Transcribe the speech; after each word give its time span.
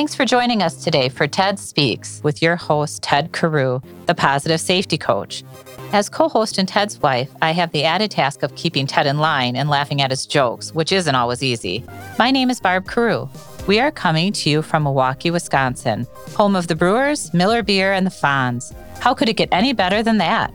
Thanks 0.00 0.14
for 0.14 0.24
joining 0.24 0.62
us 0.62 0.82
today 0.82 1.10
for 1.10 1.26
TED 1.26 1.58
Speaks 1.58 2.22
with 2.24 2.40
your 2.40 2.56
host, 2.56 3.02
Ted 3.02 3.32
Carew, 3.32 3.82
the 4.06 4.14
positive 4.14 4.58
safety 4.58 4.96
coach. 4.96 5.44
As 5.92 6.08
co 6.08 6.26
host 6.26 6.56
and 6.56 6.66
Ted's 6.66 6.98
wife, 7.02 7.30
I 7.42 7.50
have 7.50 7.70
the 7.70 7.84
added 7.84 8.10
task 8.10 8.42
of 8.42 8.56
keeping 8.56 8.86
Ted 8.86 9.06
in 9.06 9.18
line 9.18 9.56
and 9.56 9.68
laughing 9.68 10.00
at 10.00 10.10
his 10.10 10.24
jokes, 10.24 10.74
which 10.74 10.90
isn't 10.90 11.14
always 11.14 11.42
easy. 11.42 11.84
My 12.18 12.30
name 12.30 12.48
is 12.48 12.62
Barb 12.62 12.88
Carew. 12.88 13.28
We 13.66 13.78
are 13.78 13.90
coming 13.90 14.32
to 14.32 14.48
you 14.48 14.62
from 14.62 14.84
Milwaukee, 14.84 15.30
Wisconsin, 15.30 16.06
home 16.34 16.56
of 16.56 16.68
the 16.68 16.76
Brewers, 16.76 17.34
Miller 17.34 17.62
Beer, 17.62 17.92
and 17.92 18.06
the 18.06 18.10
Fonz. 18.10 18.74
How 19.00 19.12
could 19.12 19.28
it 19.28 19.36
get 19.36 19.50
any 19.52 19.74
better 19.74 20.02
than 20.02 20.16
that? 20.16 20.50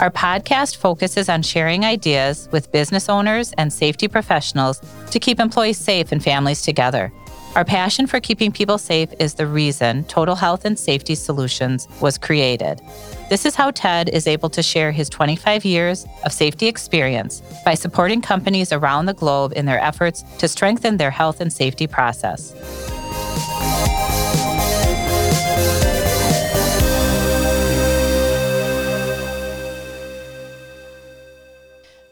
Our 0.00 0.10
podcast 0.10 0.78
focuses 0.78 1.28
on 1.28 1.42
sharing 1.42 1.84
ideas 1.84 2.48
with 2.50 2.72
business 2.72 3.10
owners 3.10 3.52
and 3.58 3.70
safety 3.70 4.08
professionals 4.08 4.80
to 5.10 5.20
keep 5.20 5.38
employees 5.38 5.76
safe 5.76 6.12
and 6.12 6.24
families 6.24 6.62
together. 6.62 7.12
Our 7.56 7.64
passion 7.64 8.06
for 8.06 8.20
keeping 8.20 8.52
people 8.52 8.78
safe 8.78 9.12
is 9.18 9.34
the 9.34 9.46
reason 9.46 10.04
Total 10.04 10.36
Health 10.36 10.64
and 10.64 10.78
Safety 10.78 11.16
Solutions 11.16 11.88
was 12.00 12.16
created. 12.16 12.80
This 13.28 13.44
is 13.44 13.56
how 13.56 13.72
TED 13.72 14.08
is 14.10 14.28
able 14.28 14.48
to 14.50 14.62
share 14.62 14.92
his 14.92 15.08
25 15.08 15.64
years 15.64 16.06
of 16.24 16.32
safety 16.32 16.68
experience 16.68 17.42
by 17.64 17.74
supporting 17.74 18.22
companies 18.22 18.72
around 18.72 19.06
the 19.06 19.14
globe 19.14 19.52
in 19.56 19.66
their 19.66 19.80
efforts 19.80 20.22
to 20.38 20.46
strengthen 20.46 20.96
their 20.96 21.10
health 21.10 21.40
and 21.40 21.52
safety 21.52 21.88
process. 21.88 22.54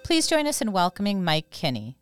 Please 0.03 0.27
join 0.27 0.47
us 0.47 0.61
in 0.61 0.73
welcoming 0.73 1.23
Mike 1.23 1.51
Kinney. 1.51 1.98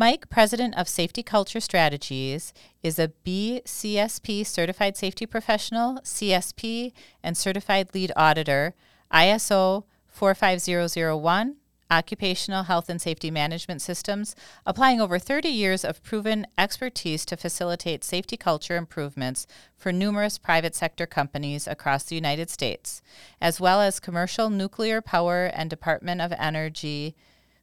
Mike, 0.00 0.30
president 0.30 0.74
of 0.78 0.88
Safety 0.88 1.22
Culture 1.22 1.60
Strategies, 1.60 2.54
is 2.82 2.98
a 2.98 3.12
BCSP 3.22 4.46
certified 4.46 4.96
safety 4.96 5.26
professional, 5.26 5.98
CSP, 6.02 6.92
and 7.22 7.36
certified 7.36 7.90
lead 7.92 8.10
auditor, 8.16 8.74
ISO 9.12 9.84
45001, 10.08 11.56
occupational 11.90 12.62
health 12.62 12.88
and 12.88 12.98
safety 12.98 13.30
management 13.30 13.82
systems, 13.82 14.34
applying 14.64 15.02
over 15.02 15.18
30 15.18 15.50
years 15.50 15.84
of 15.84 16.02
proven 16.02 16.46
expertise 16.56 17.26
to 17.26 17.36
facilitate 17.36 18.02
safety 18.02 18.38
culture 18.38 18.78
improvements 18.78 19.46
for 19.76 19.92
numerous 19.92 20.38
private 20.38 20.74
sector 20.74 21.04
companies 21.04 21.68
across 21.68 22.04
the 22.04 22.14
United 22.14 22.48
States, 22.48 23.02
as 23.38 23.60
well 23.60 23.82
as 23.82 24.00
commercial 24.00 24.48
nuclear 24.48 25.02
power 25.02 25.50
and 25.52 25.68
Department 25.68 26.22
of 26.22 26.32
Energy 26.38 27.14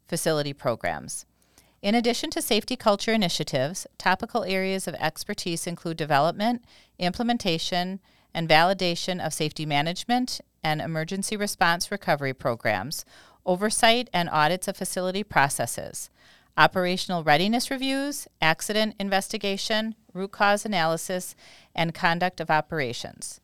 facility 0.07 0.53
programs. 0.53 1.25
In 1.81 1.93
addition 1.93 2.31
to 2.31 2.41
safety 2.41 2.75
culture 2.75 3.13
initiatives, 3.13 3.85
topical 3.97 4.43
areas 4.43 4.88
of 4.88 4.95
expertise 4.95 5.67
include 5.67 5.97
development, 5.97 6.65
implementation, 6.97 7.99
and 8.33 8.49
validation 8.49 9.23
of 9.23 9.33
safety 9.33 9.65
management 9.65 10.41
and 10.63 10.81
emergency 10.81 11.38
response 11.38 11.91
recovery 11.91 12.33
programs, 12.33 13.05
oversight 13.45 14.09
and 14.11 14.29
audits 14.29 14.67
of 14.67 14.75
facility 14.75 15.23
processes, 15.23 16.09
operational 16.57 17.23
readiness 17.23 17.69
reviews, 17.69 18.27
accident 18.41 18.95
investigation, 18.99 19.95
root 20.13 20.31
cause 20.31 20.65
analysis, 20.65 21.35
and 21.75 21.94
conduct 21.94 22.41
of 22.41 22.49
operations. 22.49 23.39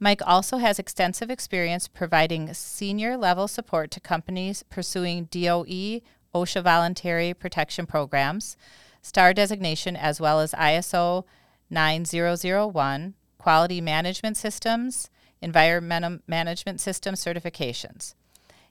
Mike 0.00 0.20
also 0.24 0.58
has 0.58 0.78
extensive 0.78 1.30
experience 1.30 1.88
providing 1.88 2.52
senior 2.54 3.16
level 3.16 3.48
support 3.48 3.90
to 3.90 4.00
companies 4.00 4.62
pursuing 4.64 5.24
DOE 5.24 6.00
OSHA 6.34 6.62
voluntary 6.62 7.34
protection 7.34 7.86
programs, 7.86 8.56
STAR 9.02 9.32
designation, 9.32 9.96
as 9.96 10.20
well 10.20 10.40
as 10.40 10.52
ISO 10.52 11.24
9001, 11.70 13.14
quality 13.38 13.80
management 13.80 14.36
systems, 14.36 15.10
environmental 15.40 16.18
management 16.26 16.80
system 16.80 17.14
certifications. 17.14 18.14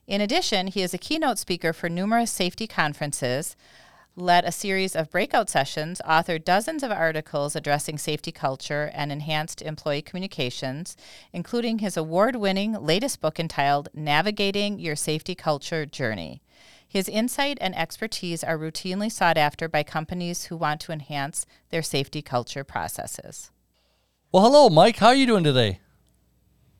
In 0.06 0.20
addition, 0.20 0.68
he 0.68 0.82
is 0.82 0.94
a 0.94 0.98
keynote 0.98 1.38
speaker 1.38 1.72
for 1.72 1.88
numerous 1.88 2.30
safety 2.30 2.66
conferences, 2.66 3.56
led 4.16 4.44
a 4.44 4.52
series 4.52 4.96
of 4.96 5.10
breakout 5.10 5.48
sessions, 5.48 6.00
authored 6.06 6.44
dozens 6.44 6.82
of 6.82 6.90
articles 6.90 7.54
addressing 7.54 7.98
safety 7.98 8.32
culture 8.32 8.90
and 8.92 9.12
enhanced 9.12 9.62
employee 9.62 10.02
communications, 10.02 10.96
including 11.32 11.78
his 11.78 11.96
award 11.96 12.36
winning 12.36 12.72
latest 12.72 13.20
book 13.20 13.38
entitled 13.38 13.88
Navigating 13.94 14.78
Your 14.78 14.96
Safety 14.96 15.34
Culture 15.34 15.86
Journey. 15.86 16.42
His 16.90 17.06
insight 17.06 17.58
and 17.60 17.76
expertise 17.76 18.42
are 18.42 18.56
routinely 18.56 19.12
sought 19.12 19.36
after 19.36 19.68
by 19.68 19.82
companies 19.82 20.44
who 20.46 20.56
want 20.56 20.80
to 20.80 20.92
enhance 20.92 21.44
their 21.68 21.82
safety 21.82 22.22
culture 22.22 22.64
processes. 22.64 23.50
Well, 24.32 24.42
hello, 24.42 24.70
Mike. 24.70 24.96
How 24.96 25.08
are 25.08 25.14
you 25.14 25.26
doing 25.26 25.44
today? 25.44 25.80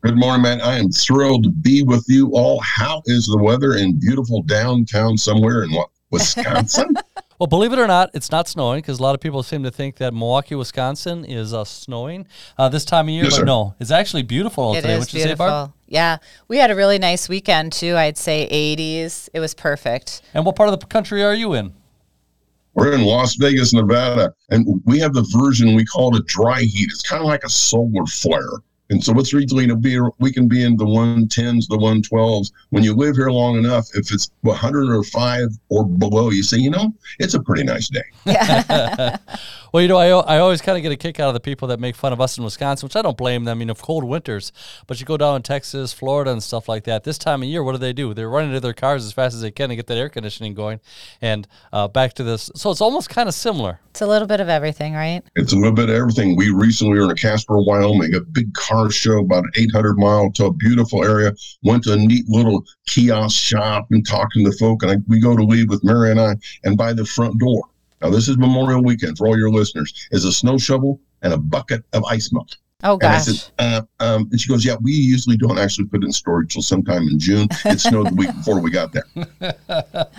Good 0.01 0.17
morning, 0.17 0.41
man. 0.41 0.61
I 0.61 0.79
am 0.79 0.89
thrilled 0.89 1.43
to 1.43 1.49
be 1.49 1.83
with 1.83 2.05
you 2.07 2.31
all. 2.33 2.59
How 2.61 3.03
is 3.05 3.27
the 3.27 3.37
weather 3.37 3.75
in 3.75 3.99
beautiful 3.99 4.41
downtown 4.41 5.15
somewhere 5.15 5.61
in 5.63 5.73
what, 5.73 5.89
Wisconsin? 6.09 6.95
Well, 7.39 7.47
believe 7.47 7.71
it 7.71 7.79
or 7.79 7.87
not, 7.87 8.09
it's 8.13 8.31
not 8.31 8.49
snowing 8.49 8.79
because 8.79 8.99
a 8.99 9.01
lot 9.01 9.15
of 9.15 9.21
people 9.21 9.43
seem 9.43 9.63
to 9.63 9.71
think 9.71 9.95
that 9.95 10.13
Milwaukee, 10.13 10.55
Wisconsin 10.55 11.23
is 11.23 11.53
uh, 11.53 11.63
snowing 11.63 12.27
uh, 12.57 12.67
this 12.67 12.83
time 12.83 13.05
of 13.05 13.11
year. 13.11 13.23
Yes, 13.23 13.35
but 13.35 13.37
sir. 13.37 13.45
no, 13.45 13.75
it's 13.79 13.91
actually 13.91 14.23
beautiful 14.23 14.73
It 14.73 14.81
today. 14.81 14.95
is 14.95 14.99
What 14.99 15.13
you 15.13 15.19
say, 15.21 15.25
beautiful. 15.27 15.47
Barb? 15.47 15.73
Yeah, 15.89 16.17
we 16.47 16.57
had 16.57 16.71
a 16.71 16.75
really 16.75 16.99
nice 16.99 17.27
weekend 17.27 17.73
too. 17.73 17.97
I'd 17.97 18.17
say 18.17 18.47
80s. 18.51 19.27
It 19.33 19.39
was 19.39 19.53
perfect. 19.53 20.21
And 20.33 20.45
what 20.45 20.55
part 20.55 20.69
of 20.69 20.79
the 20.79 20.85
country 20.85 21.23
are 21.23 21.33
you 21.33 21.53
in? 21.53 21.73
We're 22.75 22.93
in 22.93 23.03
Las 23.03 23.35
Vegas, 23.35 23.73
Nevada, 23.73 24.33
and 24.51 24.81
we 24.85 24.99
have 24.99 25.13
the 25.13 25.27
version 25.37 25.75
we 25.75 25.83
call 25.83 26.15
it 26.15 26.25
dry 26.27 26.61
heat. 26.61 26.89
It's 26.91 27.01
kind 27.01 27.21
of 27.21 27.27
like 27.27 27.43
a 27.43 27.49
solar 27.49 28.05
flare. 28.05 28.61
And 28.91 29.03
so 29.03 29.17
it's 29.19 29.31
usually 29.33 29.67
to 29.67 29.75
be 29.75 29.99
we 30.19 30.31
can 30.31 30.47
be 30.47 30.63
in 30.63 30.75
the 30.77 30.85
110s, 30.85 31.67
the 31.67 31.77
112s. 31.77 32.51
When 32.69 32.83
you 32.83 32.95
live 32.95 33.15
here 33.15 33.29
long 33.29 33.57
enough, 33.57 33.87
if 33.93 34.11
it's 34.11 34.31
105 34.41 35.49
or 35.69 35.85
below, 35.85 36.31
you 36.31 36.41
say, 36.41 36.57
you 36.57 36.71
know, 36.71 36.93
it's 37.19 37.35
a 37.35 37.39
pretty 37.39 37.63
nice 37.63 37.89
day. 37.89 38.03
Well, 39.71 39.81
you 39.81 39.87
know, 39.87 39.97
I, 39.97 40.07
I 40.07 40.39
always 40.39 40.61
kind 40.61 40.77
of 40.77 40.81
get 40.81 40.91
a 40.91 40.97
kick 40.97 41.19
out 41.19 41.27
of 41.27 41.33
the 41.33 41.39
people 41.39 41.67
that 41.67 41.79
make 41.79 41.95
fun 41.95 42.13
of 42.13 42.19
us 42.19 42.37
in 42.37 42.43
Wisconsin, 42.43 42.87
which 42.87 42.95
I 42.95 43.01
don't 43.01 43.17
blame 43.17 43.43
them. 43.43 43.59
You 43.59 43.67
know, 43.67 43.75
cold 43.75 44.03
winters, 44.03 44.51
but 44.87 44.99
you 44.99 45.05
go 45.05 45.17
down 45.17 45.35
in 45.35 45.41
Texas, 45.43 45.93
Florida, 45.93 46.31
and 46.31 46.41
stuff 46.41 46.67
like 46.67 46.85
that. 46.85 47.03
This 47.03 47.17
time 47.17 47.43
of 47.43 47.49
year, 47.49 47.63
what 47.63 47.73
do 47.73 47.77
they 47.77 47.93
do? 47.93 48.13
They're 48.13 48.29
running 48.29 48.51
to 48.53 48.59
their 48.59 48.73
cars 48.73 49.05
as 49.05 49.13
fast 49.13 49.35
as 49.35 49.41
they 49.41 49.51
can 49.51 49.69
to 49.69 49.75
get 49.75 49.87
that 49.87 49.97
air 49.97 50.09
conditioning 50.09 50.53
going, 50.53 50.79
and 51.21 51.47
uh, 51.71 51.87
back 51.87 52.13
to 52.15 52.23
this. 52.23 52.49
So 52.55 52.71
it's 52.71 52.81
almost 52.81 53.09
kind 53.09 53.29
of 53.29 53.35
similar. 53.35 53.79
It's 53.89 54.01
a 54.01 54.07
little 54.07 54.27
bit 54.27 54.39
of 54.39 54.49
everything, 54.49 54.93
right? 54.93 55.21
It's 55.35 55.53
a 55.53 55.55
little 55.55 55.73
bit 55.73 55.89
of 55.89 55.95
everything. 55.95 56.35
We 56.35 56.49
recently 56.51 56.99
were 56.99 57.09
in 57.09 57.15
Casper, 57.15 57.61
Wyoming, 57.61 58.15
a 58.15 58.21
big 58.21 58.53
car 58.53 58.89
show, 58.91 59.19
about 59.19 59.45
800 59.55 59.97
mile 59.97 60.31
to 60.33 60.45
a 60.45 60.53
beautiful 60.53 61.03
area. 61.03 61.33
Went 61.63 61.83
to 61.83 61.93
a 61.93 61.97
neat 61.97 62.27
little 62.29 62.65
kiosk 62.87 63.35
shop 63.35 63.87
and 63.91 64.07
talking 64.07 64.45
to 64.45 64.51
folk. 64.57 64.83
And 64.83 64.91
I, 64.91 64.95
we 65.07 65.19
go 65.19 65.35
to 65.35 65.43
leave 65.43 65.69
with 65.69 65.83
Mary 65.83 66.11
and 66.11 66.19
I, 66.19 66.35
and 66.63 66.77
by 66.77 66.93
the 66.93 67.05
front 67.05 67.39
door. 67.39 67.68
Now, 68.01 68.09
this 68.09 68.27
is 68.27 68.37
Memorial 68.37 68.83
Weekend 68.83 69.17
for 69.17 69.27
all 69.27 69.37
your 69.37 69.49
listeners, 69.51 70.07
is 70.11 70.25
a 70.25 70.31
snow 70.31 70.57
shovel 70.57 70.99
and 71.21 71.33
a 71.33 71.37
bucket 71.37 71.83
of 71.93 72.03
ice 72.05 72.31
melt. 72.31 72.57
Oh 72.81 72.93
And 72.93 73.01
gosh. 73.01 73.25
said, 73.25 73.51
uh, 73.59 73.81
um, 73.99 74.29
and 74.31 74.39
she 74.39 74.47
goes, 74.47 74.63
yeah, 74.63 74.77
we 74.81 74.93
usually 74.93 75.35
don't 75.35 75.57
actually 75.59 75.83
put 75.87 76.01
it 76.01 76.05
in 76.05 76.13
storage 76.13 76.53
till 76.53 76.61
sometime 76.61 77.09
in 77.09 77.19
June. 77.19 77.45
It 77.65 77.77
snowed 77.81 78.07
the 78.07 78.13
week 78.15 78.33
before 78.33 78.61
we 78.61 78.71
got 78.71 78.93
there. 78.93 79.03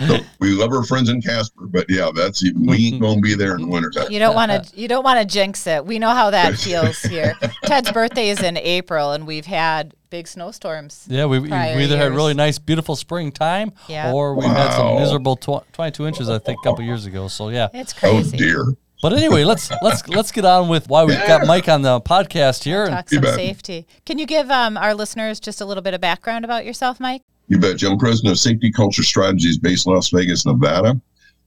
So 0.07 0.19
we 0.41 0.51
love 0.51 0.73
our 0.73 0.85
friends 0.85 1.09
in 1.09 1.23
Casper, 1.23 1.67
but 1.67 1.87
yeah, 1.89 2.11
that's 2.15 2.43
we 2.43 2.89
ain't 2.89 3.01
gonna 3.01 3.21
be 3.21 3.35
there 3.35 3.55
in 3.55 3.63
the 3.63 3.69
wintertime. 3.69 4.11
You 4.11 4.19
don't 4.19 4.35
want 4.35 4.51
to. 4.51 4.79
You 4.81 4.89
don't 4.89 5.05
want 5.05 5.21
to 5.21 5.25
jinx 5.27 5.67
it. 5.67 5.85
We 5.85 5.99
know 5.99 6.11
how 6.11 6.31
that 6.31 6.55
feels 6.59 7.01
here. 7.03 7.35
Ted's 7.65 7.91
birthday 7.93 8.29
is 8.31 8.43
in 8.43 8.57
April, 8.57 9.13
and 9.13 9.27
we've 9.27 9.47
had 9.47 9.95
big 10.11 10.29
snowstorms. 10.29 11.07
Yeah, 11.09 11.27
we, 11.27 11.39
we 11.39 11.49
prior 11.49 11.79
either 11.79 11.97
had 11.97 12.13
really 12.13 12.35
nice, 12.35 12.59
beautiful 12.59 12.97
springtime, 12.97 13.73
Yeah. 13.89 14.13
or 14.13 14.35
we 14.35 14.45
had 14.45 14.77
some 14.77 14.97
miserable 14.97 15.37
tw- 15.37 15.65
22 15.73 16.07
inches, 16.07 16.29
I 16.29 16.39
think, 16.39 16.59
a 16.61 16.69
couple 16.69 16.85
years 16.85 17.07
ago. 17.07 17.29
So 17.29 17.49
yeah. 17.49 17.69
It's 17.73 17.93
crazy. 17.93 18.37
Oh 18.37 18.39
dear. 18.39 18.65
But 19.03 19.15
anyway, 19.15 19.45
let's 19.45 19.71
let's 19.83 20.07
let's 20.09 20.31
get 20.31 20.45
on 20.45 20.69
with 20.69 20.89
why 20.89 21.05
we've 21.05 21.27
got 21.27 21.47
Mike 21.47 21.69
on 21.69 21.83
the 21.83 22.01
podcast 22.03 22.65
here. 22.65 22.85
And 22.85 22.93
Talk 22.95 23.09
some 23.09 23.25
safety. 23.25 23.87
Can 24.05 24.19
you 24.19 24.27
give 24.27 24.51
um, 24.51 24.77
our 24.77 24.95
listeners 24.95 25.41
just 25.41 25.61
a 25.61 25.65
little 25.65 25.83
bit 25.83 25.95
of 25.95 26.01
background 26.01 26.45
about 26.45 26.67
yourself, 26.67 27.01
Mike? 27.01 27.23
You 27.49 27.59
bet. 27.59 27.83
I'm 27.83 27.99
president 27.99 28.33
of 28.33 28.39
Safety 28.39 28.71
Culture 28.71 29.03
Strategies 29.03 29.59
based 29.59 29.87
in 29.87 29.93
Las 29.95 30.11
Vegas, 30.11 30.47
Nevada. 30.47 31.01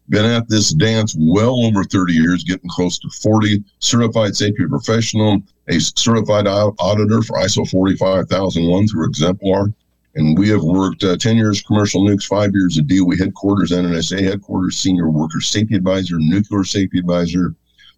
Been 0.10 0.26
at 0.26 0.50
this 0.50 0.72
dance 0.72 1.16
well 1.18 1.64
over 1.64 1.84
30 1.84 2.14
years, 2.14 2.44
getting 2.44 2.70
close 2.70 3.00
to 3.00 3.10
40. 3.10 3.64
Certified 3.80 4.36
safety 4.36 4.66
professional, 4.68 5.42
a 5.70 5.80
certified 5.80 6.46
auditor 6.46 7.22
for 7.22 7.38
ISO 7.38 7.68
45001 7.70 8.88
through 8.88 9.08
Exemplar. 9.08 9.74
And 10.16 10.38
we 10.38 10.50
have 10.50 10.62
worked 10.62 11.04
uh, 11.04 11.18
10 11.18 11.38
years 11.38 11.62
commercial 11.64 12.04
nukes, 12.04 12.26
five 12.26 12.52
years 12.54 12.78
at 12.78 12.88
DOE 12.88 13.18
headquarters, 13.18 13.72
NNSA 13.72 14.22
headquarters, 14.24 14.78
senior 14.78 15.10
worker 15.10 15.42
safety 15.42 15.76
advisor, 15.76 16.18
nuclear 16.20 16.64
safety 16.64 17.00
advisor, 17.00 17.56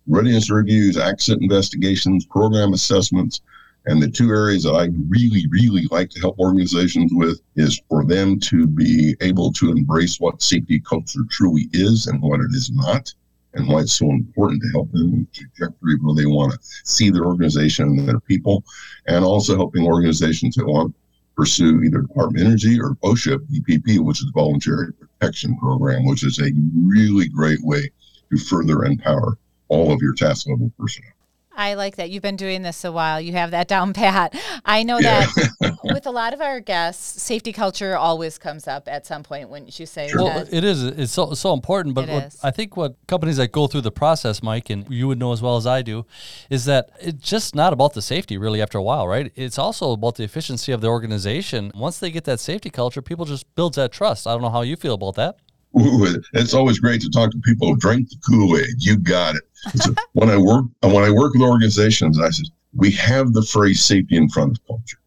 readiness 0.07 0.49
reviews, 0.49 0.97
accident 0.97 1.43
investigations, 1.43 2.25
program 2.25 2.73
assessments, 2.73 3.41
and 3.87 4.01
the 4.01 4.09
two 4.09 4.29
areas 4.29 4.63
that 4.63 4.73
I 4.73 4.89
really, 5.07 5.45
really 5.49 5.87
like 5.91 6.09
to 6.11 6.19
help 6.19 6.39
organizations 6.39 7.11
with 7.13 7.39
is 7.55 7.79
for 7.87 8.03
them 8.03 8.39
to 8.41 8.65
be 8.65 9.15
able 9.21 9.51
to 9.53 9.71
embrace 9.71 10.19
what 10.19 10.41
safety 10.41 10.79
culture 10.79 11.21
truly 11.29 11.67
is 11.71 12.07
and 12.07 12.21
what 12.21 12.39
it 12.39 12.49
is 12.51 12.71
not, 12.71 13.13
and 13.53 13.67
why 13.67 13.81
it's 13.81 13.93
so 13.93 14.09
important 14.09 14.61
to 14.63 14.69
help 14.69 14.91
them 14.91 15.01
in 15.01 15.19
the 15.19 15.27
trajectory 15.31 15.95
where 16.01 16.15
they 16.15 16.25
want 16.25 16.53
to 16.53 16.59
see 16.83 17.09
their 17.09 17.25
organization 17.25 17.87
and 17.99 18.07
their 18.07 18.19
people, 18.19 18.63
and 19.07 19.23
also 19.23 19.55
helping 19.55 19.85
organizations 19.85 20.55
that 20.55 20.65
want 20.65 20.93
to 20.93 20.99
pursue 21.35 21.83
either 21.83 22.01
Department 22.01 22.41
of 22.41 22.47
Energy 22.47 22.79
or 22.79 22.95
OSHA 23.03 23.37
VPP, 23.51 23.99
which 23.99 24.19
is 24.19 24.25
the 24.25 24.31
Voluntary 24.33 24.93
Protection 24.93 25.57
Program, 25.57 26.05
which 26.05 26.23
is 26.23 26.39
a 26.39 26.51
really 26.75 27.27
great 27.27 27.59
way 27.61 27.89
to 28.31 28.37
further 28.37 28.83
empower 28.85 29.37
all 29.67 29.91
of 29.91 30.01
your 30.01 30.13
task 30.13 30.47
level 30.47 30.71
personnel. 30.79 31.14
I 31.55 31.73
like 31.75 31.95
that. 31.97 32.09
You've 32.09 32.21
been 32.23 32.35
doing 32.35 32.61
this 32.61 32.83
a 32.83 32.91
while. 32.91 33.19
You 33.21 33.31
have 33.33 33.51
that 33.51 33.67
down 33.67 33.93
pat. 34.01 34.35
I 34.65 34.83
know 34.83 34.99
Yeah. 34.99 35.25
that 35.61 35.77
with 35.83 36.05
a 36.05 36.11
lot 36.11 36.33
of 36.33 36.41
our 36.41 36.59
guests, 36.59 37.21
safety 37.21 37.53
culture 37.53 37.95
always 37.97 38.37
comes 38.37 38.67
up 38.67 38.87
at 38.87 39.05
some 39.05 39.23
point, 39.23 39.49
wouldn't 39.49 39.79
you 39.79 39.85
say? 39.85 40.11
Well, 40.13 40.45
it 40.51 40.63
is. 40.63 40.83
It's 40.83 41.11
so 41.13 41.33
so 41.33 41.53
important. 41.53 41.95
But 41.95 42.07
what. 42.09 42.35
I 42.43 42.51
think 42.51 42.75
what 42.77 42.95
companies 43.07 43.37
that 43.37 43.51
go 43.51 43.67
through 43.67 43.81
the 43.81 43.91
process, 43.91 44.41
Mike, 44.43 44.69
and 44.69 44.85
you 44.89 45.07
would 45.07 45.19
know 45.19 45.31
as 45.31 45.41
well 45.41 45.55
as 45.57 45.65
I 45.67 45.81
do, 45.81 46.05
is 46.49 46.65
that 46.65 46.89
it's 46.99 47.27
just 47.27 47.55
not 47.55 47.73
about 47.73 47.93
the 47.93 48.01
safety 48.01 48.37
really. 48.37 48.61
After 48.61 48.77
a 48.77 48.83
while, 48.83 49.07
right? 49.07 49.31
It's 49.35 49.57
also 49.59 49.91
about 49.91 50.15
the 50.15 50.23
efficiency 50.23 50.71
of 50.71 50.81
the 50.81 50.87
organization. 50.87 51.71
Once 51.75 51.99
they 51.99 52.09
get 52.11 52.23
that 52.25 52.39
safety 52.39 52.69
culture, 52.69 53.01
people 53.01 53.25
just 53.25 53.45
builds 53.55 53.75
that 53.75 53.91
trust. 53.91 54.25
I 54.27 54.31
don't 54.33 54.41
know 54.41 54.49
how 54.49 54.61
you 54.61 54.75
feel 54.75 54.93
about 54.95 55.15
that. 55.15 55.37
Ooh, 55.77 56.21
it's 56.33 56.53
always 56.53 56.79
great 56.79 57.01
to 57.01 57.09
talk 57.09 57.31
to 57.31 57.39
people 57.39 57.67
who 57.67 57.77
drink 57.77 58.09
the 58.09 58.15
Kool-Aid. 58.25 58.75
You 58.79 58.97
got 58.97 59.35
it. 59.35 59.43
So 59.75 59.93
when 60.13 60.29
I 60.29 60.37
work 60.37 60.65
when 60.81 61.03
I 61.03 61.11
work 61.11 61.33
with 61.33 61.41
organizations, 61.41 62.19
I 62.19 62.29
said 62.29 62.45
we 62.73 62.91
have 62.91 63.33
the 63.33 63.43
phrase 63.43 63.83
safety 63.83 64.15
in 64.17 64.29
front 64.29 64.57
of 64.57 64.67
culture. 64.67 64.97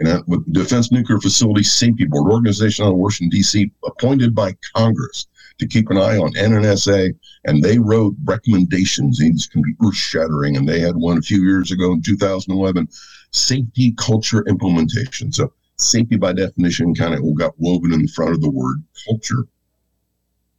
And 0.00 0.08
that- 0.08 0.28
with 0.28 0.52
Defense 0.52 0.90
Nuclear 0.90 1.20
Facility 1.20 1.62
Safety 1.62 2.04
Board, 2.04 2.32
organization 2.32 2.84
out 2.84 2.92
of 2.92 2.98
Washington 2.98 3.36
D.C., 3.36 3.70
appointed 3.84 4.34
by 4.34 4.56
Congress 4.74 5.26
to 5.58 5.66
keep 5.66 5.90
an 5.90 5.98
eye 5.98 6.16
on 6.16 6.32
NNSA, 6.34 7.12
and 7.44 7.62
they 7.62 7.78
wrote 7.78 8.14
recommendations. 8.24 9.18
These 9.18 9.46
can 9.46 9.60
be 9.62 9.74
earth-shattering, 9.84 10.56
and 10.56 10.68
they 10.68 10.78
had 10.78 10.96
one 10.96 11.18
a 11.18 11.22
few 11.22 11.42
years 11.42 11.72
ago 11.72 11.92
in 11.92 12.02
2011. 12.02 12.88
Safety 13.32 13.92
culture 13.98 14.44
implementation. 14.46 15.32
So 15.32 15.52
safety, 15.76 16.16
by 16.16 16.32
definition, 16.32 16.94
kind 16.94 17.14
of 17.14 17.22
got 17.36 17.58
woven 17.58 17.92
in 17.92 18.06
front 18.06 18.34
of 18.34 18.40
the 18.40 18.50
word 18.50 18.82
culture 19.06 19.46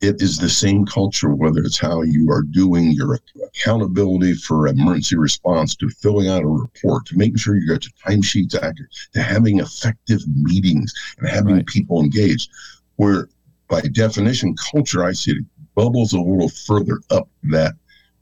it 0.02 0.22
is 0.22 0.38
the 0.38 0.50
same 0.50 0.86
culture, 0.86 1.36
whether 1.36 1.60
it's 1.60 1.78
how 1.78 2.02
you 2.04 2.32
are 2.32 2.44
doing 2.44 2.92
your 2.92 3.20
accountability 3.44 4.34
for 4.34 4.68
emergency 4.68 5.18
response, 5.18 5.76
to 5.76 5.90
filling 5.90 6.30
out 6.30 6.44
a 6.44 6.48
report, 6.48 7.06
to 7.08 7.18
making 7.18 7.38
sure 7.38 7.58
you 7.58 7.68
got 7.68 7.84
your 7.84 7.92
timesheets 8.08 8.56
accurate, 8.56 8.92
to 9.14 9.22
having 9.22 9.60
effective 9.60 10.22
meetings 10.28 10.94
and 11.18 11.28
having 11.28 11.56
Right. 11.56 11.66
people 11.66 12.02
engaged. 12.02 12.50
Where 12.96 13.28
by 13.68 13.82
definition, 13.82 14.56
culture, 14.72 15.04
I 15.04 15.12
see 15.12 15.32
it 15.32 15.46
bubbles 15.76 16.14
a 16.14 16.20
little 16.20 16.50
further 16.50 17.00
up 17.10 17.30
that 17.44 17.76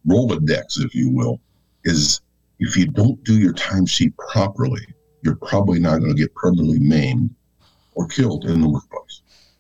Rolodex, 0.07 0.83
if 0.83 0.95
you 0.95 1.09
will, 1.09 1.39
is 1.83 2.21
if 2.59 2.75
you 2.75 2.87
don't 2.87 3.23
do 3.23 3.37
your 3.37 3.53
timesheet 3.53 4.13
properly, 4.17 4.85
you're 5.21 5.35
probably 5.35 5.79
not 5.79 5.99
going 5.99 6.15
to 6.15 6.21
get 6.21 6.33
permanently 6.33 6.79
maimed 6.79 7.29
or 7.93 8.07
killed 8.07 8.45
in 8.45 8.61
the 8.61 8.69
workplace. 8.69 9.06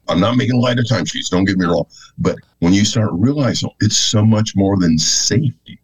I'm 0.09 0.19
not 0.19 0.37
making 0.37 0.59
light 0.59 0.79
of 0.79 0.87
time 0.87 1.03
timesheets, 1.05 1.29
don't 1.29 1.45
get 1.45 1.57
me 1.57 1.65
wrong. 1.65 1.85
But 2.17 2.37
when 2.59 2.73
you 2.73 2.85
start 2.85 3.09
realizing 3.13 3.69
it's 3.81 3.97
so 3.97 4.25
much 4.25 4.55
more 4.55 4.77
than 4.77 4.97
safety, 4.97 5.79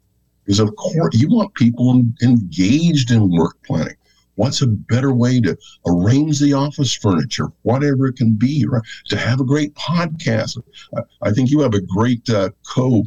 because 0.46 0.60
of 0.60 0.75
course 0.75 1.16
you 1.16 1.30
want 1.30 1.54
people 1.56 2.02
engaged 2.22 3.12
in 3.12 3.30
work 3.30 3.58
planning. 3.64 3.96
What's 4.36 4.62
a 4.64 4.68
better 4.68 5.14
way 5.14 5.40
to 5.42 5.56
arrange 5.86 6.40
the 6.40 6.54
office 6.54 6.94
furniture, 6.94 7.52
whatever 7.62 8.08
it 8.08 8.16
can 8.16 8.34
be, 8.34 8.66
right? 8.68 8.81
To 9.10 9.18
have 9.18 9.40
a 9.40 9.46
great 9.46 9.75
podcast. 9.75 10.60
I, 10.98 11.02
I 11.22 11.31
think 11.31 11.52
you 11.52 11.60
have 11.60 11.75
a 11.75 11.81
great 11.81 12.28
uh, 12.30 12.50
co 12.68 13.04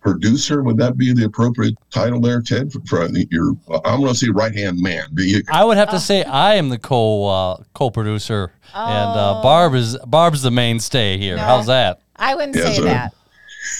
producer. 0.00 0.62
Would 0.62 0.76
that 0.78 0.96
be 0.96 1.12
the 1.12 1.24
appropriate 1.24 1.74
title 1.90 2.20
there, 2.20 2.40
Ted? 2.40 2.72
For, 2.72 2.80
for 2.86 3.08
your, 3.30 3.54
I'm 3.84 4.00
going 4.00 4.12
to 4.12 4.18
say 4.18 4.28
right 4.28 4.54
hand 4.54 4.78
man. 4.80 5.04
But 5.12 5.24
you, 5.24 5.42
I 5.50 5.64
would 5.64 5.76
have 5.76 5.90
to 5.90 6.00
say 6.00 6.24
I 6.24 6.54
am 6.54 6.68
the 6.68 6.78
co 6.78 7.26
uh, 7.26 7.62
co 7.74 7.90
producer, 7.90 8.52
and 8.74 9.10
uh, 9.18 9.38
Oh. 9.38 9.42
Barb 9.42 9.74
is 9.74 9.96
Barb's 10.06 10.42
the 10.42 10.50
mainstay 10.50 11.18
here. 11.18 11.36
No. 11.36 11.42
How's 11.42 11.66
that? 11.66 12.00
I 12.16 12.34
wouldn't 12.34 12.56
Yes, 12.56 12.76
say 12.76 12.82
sir. 12.82 12.84
that. 12.84 13.12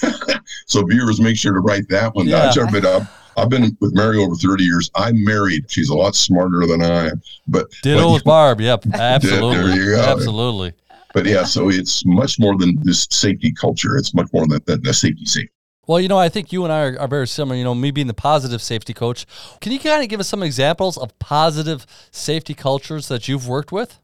So 0.67 0.85
viewers, 0.85 1.19
make 1.19 1.35
sure 1.37 1.53
to 1.53 1.59
write 1.59 1.87
that 1.89 2.15
one 2.15 2.27
Yeah. 2.27 2.51
down. 2.53 2.71
But 2.71 2.85
I've, 2.85 3.09
I've 3.35 3.49
been 3.49 3.75
with 3.81 3.93
Mary 3.93 4.17
over 4.23 4.35
30 4.35 4.63
years. 4.63 4.89
I'm 4.95 5.21
married. 5.23 5.69
She's 5.69 5.89
a 5.89 5.95
lot 5.95 6.15
smarter 6.15 6.65
than 6.65 6.81
I 6.81 7.09
am. 7.09 7.21
But 7.47 7.67
Ditto 7.83 8.07
but, 8.07 8.13
with 8.13 8.23
Barb. 8.23 8.61
Yep, 8.61 8.85
absolutely, 8.93 9.73
you 9.73 9.91
go. 9.95 10.01
absolutely. 10.01 10.73
but 11.13 11.25
yeah, 11.25 11.43
so 11.43 11.69
it's 11.69 12.05
much 12.05 12.39
more 12.39 12.57
than 12.57 12.77
this 12.83 13.05
safety 13.11 13.51
culture. 13.51 13.97
It's 13.97 14.13
much 14.13 14.29
more 14.31 14.47
than, 14.47 14.61
than 14.65 14.81
the 14.81 14.93
safety 14.93 15.25
safety. 15.25 15.51
Well, 15.87 15.99
you 15.99 16.07
know, 16.07 16.19
I 16.19 16.29
think 16.29 16.51
you 16.51 16.63
and 16.63 16.71
I 16.71 16.83
are, 16.83 16.99
are 16.99 17.07
very 17.07 17.27
similar. 17.27 17.57
You 17.57 17.63
know, 17.63 17.73
me 17.75 17.91
being 17.91 18.07
the 18.07 18.13
positive 18.13 18.61
safety 18.61 18.93
coach. 18.93 19.25
Can 19.61 19.71
you 19.71 19.79
kind 19.79 20.03
of 20.03 20.09
give 20.09 20.19
us 20.19 20.27
some 20.27 20.43
examples 20.43 20.97
of 20.97 21.17
positive 21.19 21.85
safety 22.11 22.53
cultures 22.53 23.07
that 23.07 23.27
you've 23.27 23.47
worked 23.47 23.71
with? 23.71 23.99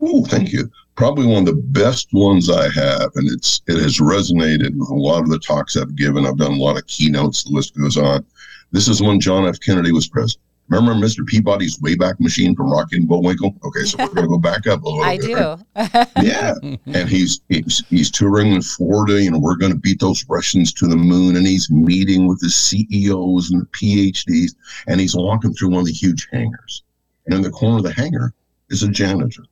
Oh, 0.00 0.24
thank 0.24 0.52
you. 0.52 0.70
Probably 0.94 1.26
one 1.26 1.46
of 1.48 1.54
the 1.54 1.62
best 1.62 2.08
ones 2.12 2.50
I 2.50 2.68
have, 2.70 3.12
and 3.14 3.30
it's 3.30 3.62
it 3.66 3.80
has 3.80 3.98
resonated 3.98 4.76
with 4.76 4.90
a 4.90 4.94
lot 4.94 5.22
of 5.22 5.30
the 5.30 5.38
talks 5.38 5.76
I've 5.76 5.96
given. 5.96 6.26
I've 6.26 6.36
done 6.36 6.52
a 6.52 6.62
lot 6.62 6.76
of 6.76 6.86
keynotes. 6.86 7.44
The 7.44 7.50
list 7.50 7.78
goes 7.78 7.96
on. 7.96 8.26
This 8.72 8.88
is 8.88 9.00
when 9.00 9.20
John 9.20 9.46
F. 9.46 9.58
Kennedy 9.60 9.92
was 9.92 10.08
president. 10.08 10.42
Remember 10.72 11.06
Mr. 11.06 11.26
Peabody's 11.26 11.78
Wayback 11.80 12.18
Machine 12.18 12.56
from 12.56 12.70
Rocky 12.72 12.96
and 12.96 13.06
Bullwinkle? 13.06 13.54
Okay, 13.62 13.84
so 13.84 13.98
we're 13.98 14.06
going 14.06 14.22
to 14.22 14.28
go 14.28 14.38
back 14.38 14.66
up 14.66 14.82
a 14.82 14.88
little 14.88 15.02
I 15.04 15.18
bit. 15.18 15.34
right? 15.36 16.08
do. 16.14 16.22
Yeah, 16.22 16.54
and 16.86 17.08
he's, 17.08 17.42
he's 17.50 17.84
he's 17.90 18.10
touring 18.10 18.52
in 18.52 18.62
Florida. 18.62 19.22
You 19.22 19.32
know, 19.32 19.38
we're 19.38 19.56
going 19.56 19.72
to 19.72 19.78
beat 19.78 20.00
those 20.00 20.24
Russians 20.28 20.72
to 20.74 20.86
the 20.86 20.96
moon, 20.96 21.36
and 21.36 21.46
he's 21.46 21.70
meeting 21.70 22.26
with 22.26 22.40
the 22.40 22.48
CEOs 22.48 23.50
and 23.50 23.60
the 23.60 23.66
PhDs, 23.66 24.54
and 24.86 24.98
he's 24.98 25.14
walking 25.14 25.52
through 25.52 25.70
one 25.70 25.80
of 25.80 25.86
the 25.86 25.92
huge 25.92 26.26
hangars, 26.32 26.82
and 27.26 27.34
in 27.34 27.42
the 27.42 27.50
corner 27.50 27.76
of 27.76 27.82
the 27.84 27.92
hangar 27.92 28.32
is 28.70 28.82
a 28.82 28.88
janitor 28.88 29.44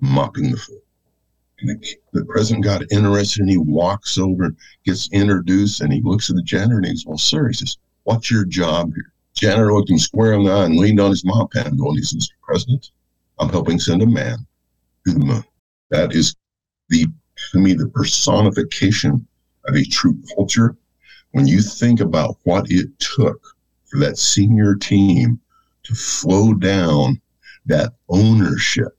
mopping 0.00 0.50
the 0.52 0.56
floor. 0.56 0.78
And 1.60 1.68
the, 1.68 1.96
the 2.14 2.24
president 2.24 2.64
got 2.64 2.90
interested, 2.90 3.40
and 3.42 3.50
he 3.50 3.58
walks 3.58 4.16
over, 4.16 4.54
gets 4.86 5.10
introduced, 5.12 5.82
and 5.82 5.92
he 5.92 6.00
looks 6.00 6.30
at 6.30 6.36
the 6.36 6.42
janitor, 6.42 6.78
and 6.78 6.86
he 6.86 6.92
goes, 6.92 7.04
"Well, 7.06 7.18
sir," 7.18 7.48
he 7.48 7.54
says, 7.54 7.76
"What's 8.04 8.30
your 8.30 8.46
job 8.46 8.94
here?" 8.94 9.11
Janitor 9.34 9.72
looked 9.72 9.90
him 9.90 9.98
square 9.98 10.34
in 10.34 10.44
the 10.44 10.50
eye 10.50 10.64
and 10.64 10.76
leaned 10.76 11.00
on 11.00 11.10
his 11.10 11.24
mop 11.24 11.52
handle, 11.54 11.88
and 11.88 11.98
he 11.98 12.04
says, 12.04 12.28
"Mr. 12.28 12.40
President, 12.42 12.90
I'm 13.38 13.48
helping 13.48 13.78
send 13.78 14.02
a 14.02 14.06
man 14.06 14.46
to 15.06 15.12
the 15.12 15.20
moon." 15.20 15.44
That 15.90 16.14
is 16.14 16.34
the 16.88 17.06
to 17.52 17.58
me 17.58 17.74
the 17.74 17.88
personification 17.88 19.26
of 19.66 19.74
a 19.74 19.84
true 19.84 20.18
culture. 20.34 20.76
When 21.32 21.46
you 21.46 21.62
think 21.62 22.00
about 22.00 22.38
what 22.44 22.70
it 22.70 22.98
took 22.98 23.56
for 23.86 23.98
that 23.98 24.18
senior 24.18 24.74
team 24.74 25.40
to 25.84 25.94
flow 25.94 26.54
down 26.54 27.20
that 27.66 27.94
ownership 28.08 28.96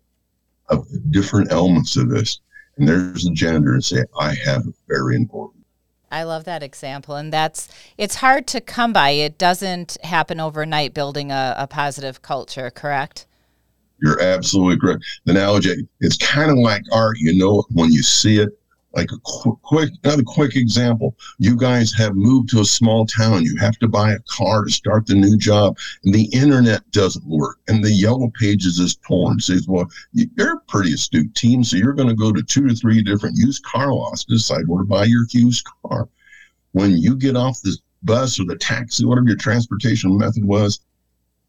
of 0.70 0.90
the 0.90 1.00
different 1.12 1.52
elements 1.52 1.96
of 1.96 2.10
this, 2.10 2.40
and 2.78 2.88
there's 2.88 3.24
the 3.24 3.32
janitor 3.32 3.74
and 3.74 3.84
say, 3.84 4.04
I 4.20 4.34
have 4.34 4.66
a 4.68 4.74
very 4.88 5.16
important. 5.16 5.53
I 6.14 6.24
love 6.24 6.44
that 6.46 6.62
example. 6.62 7.16
And 7.16 7.34
that's, 7.34 7.68
it's 7.98 8.16
hard 8.16 8.48
to 8.48 8.62
come 8.62 8.94
by. 8.94 9.10
It 9.10 9.38
doesn't 9.38 9.98
happen 10.04 10.40
overnight 10.40 10.94
building 10.94 11.32
a, 11.32 11.56
a 11.58 11.68
positive 11.68 12.22
culture, 12.22 12.70
correct? 12.70 13.26
You're 14.02 14.22
absolutely 14.22 14.78
correct. 14.78 15.04
The 15.26 15.32
analogy, 15.32 15.88
it's 16.02 16.18
kind 16.18 16.52
of 16.52 16.58
like 16.58 16.84
art. 16.92 17.18
You 17.20 17.36
know, 17.36 17.60
it 17.60 17.66
when 17.74 17.92
you 17.92 18.04
see 18.04 18.40
it, 18.40 18.50
like 18.94 19.12
a 19.12 19.18
quick, 19.24 19.56
quick, 19.64 19.90
another 20.04 20.24
quick 20.24 20.56
example. 20.56 21.16
You 21.40 21.56
guys 21.56 21.92
have 21.94 22.16
moved 22.16 22.50
to 22.50 22.62
a 22.62 22.66
small 22.66 23.06
town. 23.06 23.44
You 23.44 23.58
have 23.58 23.78
to 23.80 23.88
buy 23.88 24.12
a 24.12 24.20
car 24.30 24.66
to 24.66 24.72
start 24.72 25.08
the 25.08 25.16
new 25.16 25.38
job, 25.38 25.78
and 26.04 26.14
the 26.14 26.26
internet 26.26 26.90
doesn't 26.92 27.26
work, 27.26 27.58
and 27.68 27.84
the 27.84 27.92
yellow 27.92 28.32
pages 28.40 28.80
is 28.80 28.96
torn. 29.08 29.40
Says, 29.40 29.68
well, 29.68 29.90
you're 30.14 30.58
a 30.58 30.62
pretty 30.68 30.94
astute 30.94 31.34
team, 31.36 31.64
so 31.64 31.78
you're 31.78 31.94
going 31.94 32.10
to 32.10 32.16
go 32.16 32.32
to 32.32 32.44
two 32.44 32.66
or 32.66 32.74
three 32.74 33.02
different 33.02 33.38
used 33.38 33.64
car 33.64 33.94
lots 33.94 34.26
to 34.26 34.34
decide 34.34 34.68
where 34.68 34.84
to 34.84 34.88
buy 34.88 35.06
your 35.06 35.26
used 35.32 35.66
car. 35.86 36.08
When 36.74 36.98
you 36.98 37.16
get 37.16 37.36
off 37.36 37.62
the 37.62 37.78
bus 38.04 38.40
or 38.40 38.46
the 38.46 38.56
taxi, 38.56 39.06
whatever 39.06 39.28
your 39.28 39.38
transportation 39.38 40.18
method 40.18 40.46
was, 40.46 40.82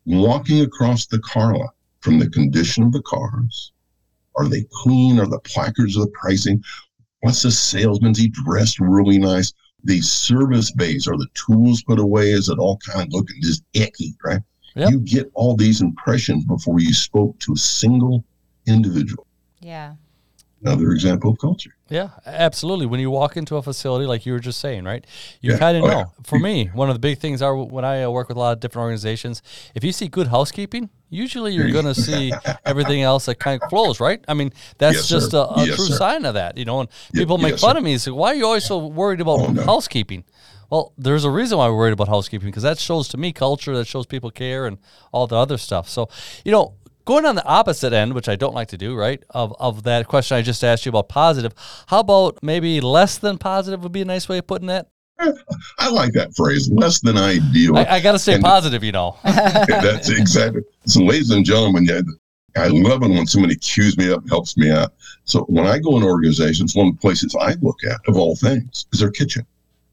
walking 0.06 0.60
across 0.62 1.06
the 1.06 1.18
car 1.20 1.56
lot 1.56 1.74
from 2.00 2.18
the 2.18 2.28
condition 2.30 2.84
of 2.84 2.92
the 2.92 3.02
cars. 3.02 3.72
Are 4.36 4.48
they 4.48 4.66
clean? 4.70 5.18
Are 5.18 5.26
the 5.26 5.38
placards 5.40 5.96
of 5.96 6.04
the 6.04 6.10
pricing? 6.10 6.62
What's 7.24 7.40
the 7.40 7.50
salesman's? 7.50 8.18
he 8.18 8.28
dressed 8.28 8.78
really 8.80 9.16
nice? 9.16 9.54
The 9.84 10.02
service 10.02 10.70
base 10.70 11.08
are 11.08 11.16
the 11.16 11.26
tools 11.32 11.82
put 11.82 11.98
away? 11.98 12.32
Is 12.32 12.50
it 12.50 12.58
all 12.58 12.76
kind 12.86 13.00
of 13.00 13.14
looking 13.14 13.40
just 13.40 13.64
icky, 13.72 14.14
right? 14.22 14.42
Yep. 14.76 14.90
You 14.90 15.00
get 15.00 15.30
all 15.32 15.56
these 15.56 15.80
impressions 15.80 16.44
before 16.44 16.80
you 16.80 16.92
spoke 16.92 17.38
to 17.38 17.54
a 17.54 17.56
single 17.56 18.26
individual. 18.66 19.26
Yeah. 19.60 19.94
Another 20.62 20.92
example 20.92 21.30
of 21.30 21.38
culture. 21.38 21.74
Yeah, 21.88 22.10
absolutely. 22.26 22.84
When 22.84 23.00
you 23.00 23.10
walk 23.10 23.38
into 23.38 23.56
a 23.56 23.62
facility, 23.62 24.04
like 24.04 24.26
you 24.26 24.32
were 24.34 24.38
just 24.38 24.60
saying, 24.60 24.84
right? 24.84 25.06
You 25.40 25.52
yeah. 25.52 25.58
kind 25.58 25.78
of 25.78 25.84
oh, 25.84 25.86
know. 25.86 25.98
Yeah. 25.98 26.04
For 26.24 26.38
me, 26.38 26.66
one 26.74 26.90
of 26.90 26.94
the 26.94 27.00
big 27.00 27.20
things 27.20 27.40
are 27.40 27.56
when 27.56 27.86
I 27.86 28.02
uh, 28.02 28.10
work 28.10 28.28
with 28.28 28.36
a 28.36 28.40
lot 28.40 28.52
of 28.52 28.60
different 28.60 28.82
organizations, 28.84 29.40
if 29.74 29.82
you 29.82 29.92
see 29.92 30.08
good 30.08 30.26
housekeeping, 30.26 30.90
usually 31.14 31.54
you're 31.54 31.70
going 31.70 31.84
to 31.84 31.94
see 31.94 32.32
everything 32.64 33.02
else 33.02 33.26
that 33.26 33.36
kind 33.36 33.62
of 33.62 33.68
flows, 33.70 34.00
right? 34.00 34.22
I 34.28 34.34
mean, 34.34 34.52
that's 34.78 34.96
yes, 34.96 35.08
just 35.08 35.34
a, 35.34 35.48
a 35.48 35.66
yes, 35.66 35.76
true 35.76 35.86
sir. 35.86 35.94
sign 35.94 36.24
of 36.24 36.34
that, 36.34 36.58
you 36.58 36.64
know. 36.64 36.80
And 36.80 36.88
people 37.12 37.38
make 37.38 37.52
yes, 37.52 37.60
fun 37.60 37.74
sir. 37.74 37.78
of 37.78 37.84
me 37.84 37.92
and 37.92 38.00
say, 38.00 38.10
"Why 38.10 38.32
are 38.32 38.34
you 38.34 38.46
always 38.46 38.64
so 38.64 38.78
worried 38.86 39.20
about 39.20 39.40
oh, 39.40 39.52
no. 39.52 39.64
housekeeping?" 39.64 40.24
Well, 40.70 40.92
there's 40.98 41.24
a 41.24 41.30
reason 41.30 41.58
why 41.58 41.68
we're 41.68 41.76
worried 41.76 41.92
about 41.92 42.08
housekeeping 42.08 42.48
because 42.48 42.62
that 42.64 42.78
shows 42.78 43.08
to 43.08 43.16
me 43.16 43.32
culture, 43.32 43.76
that 43.76 43.86
shows 43.86 44.06
people 44.06 44.30
care, 44.30 44.66
and 44.66 44.78
all 45.12 45.26
the 45.26 45.36
other 45.36 45.58
stuff. 45.58 45.88
So, 45.88 46.08
you 46.44 46.52
know, 46.52 46.74
Going 47.06 47.26
on 47.26 47.34
the 47.34 47.44
opposite 47.44 47.92
end, 47.92 48.14
which 48.14 48.30
I 48.30 48.36
don't 48.36 48.54
like 48.54 48.68
to 48.68 48.78
do, 48.78 48.96
right? 48.96 49.22
Of 49.28 49.54
of 49.60 49.82
that 49.82 50.08
question 50.08 50.38
I 50.38 50.42
just 50.42 50.64
asked 50.64 50.86
you 50.86 50.90
about 50.90 51.10
positive. 51.10 51.52
How 51.88 52.00
about 52.00 52.38
maybe 52.42 52.80
less 52.80 53.18
than 53.18 53.36
positive 53.36 53.82
would 53.82 53.92
be 53.92 54.00
a 54.00 54.06
nice 54.06 54.26
way 54.26 54.38
of 54.38 54.46
putting 54.46 54.68
that? 54.68 54.88
I 55.18 55.90
like 55.90 56.12
that 56.12 56.34
phrase, 56.34 56.70
less 56.70 57.00
than 57.00 57.16
ideal. 57.16 57.76
I, 57.76 57.84
I 57.84 58.00
got 58.00 58.12
to 58.12 58.18
stay 58.18 58.34
and 58.34 58.42
positive, 58.42 58.82
you 58.82 58.92
know. 58.92 59.16
that's 59.24 60.10
exactly. 60.10 60.62
So, 60.86 61.02
ladies 61.02 61.30
and 61.30 61.44
gentlemen, 61.44 61.86
I 62.56 62.68
love 62.68 63.02
it 63.02 63.08
when 63.08 63.26
somebody 63.26 63.56
cues 63.56 63.96
me 63.98 64.12
up, 64.12 64.28
helps 64.28 64.56
me 64.56 64.70
out. 64.70 64.92
So 65.24 65.40
when 65.44 65.66
I 65.66 65.78
go 65.78 65.96
in 65.96 66.04
organizations, 66.04 66.74
one 66.74 66.88
of 66.88 66.94
the 66.94 67.00
places 67.00 67.34
I 67.38 67.54
look 67.60 67.78
at, 67.84 68.00
of 68.06 68.16
all 68.16 68.36
things, 68.36 68.86
is 68.92 69.00
their 69.00 69.10
kitchen. 69.10 69.46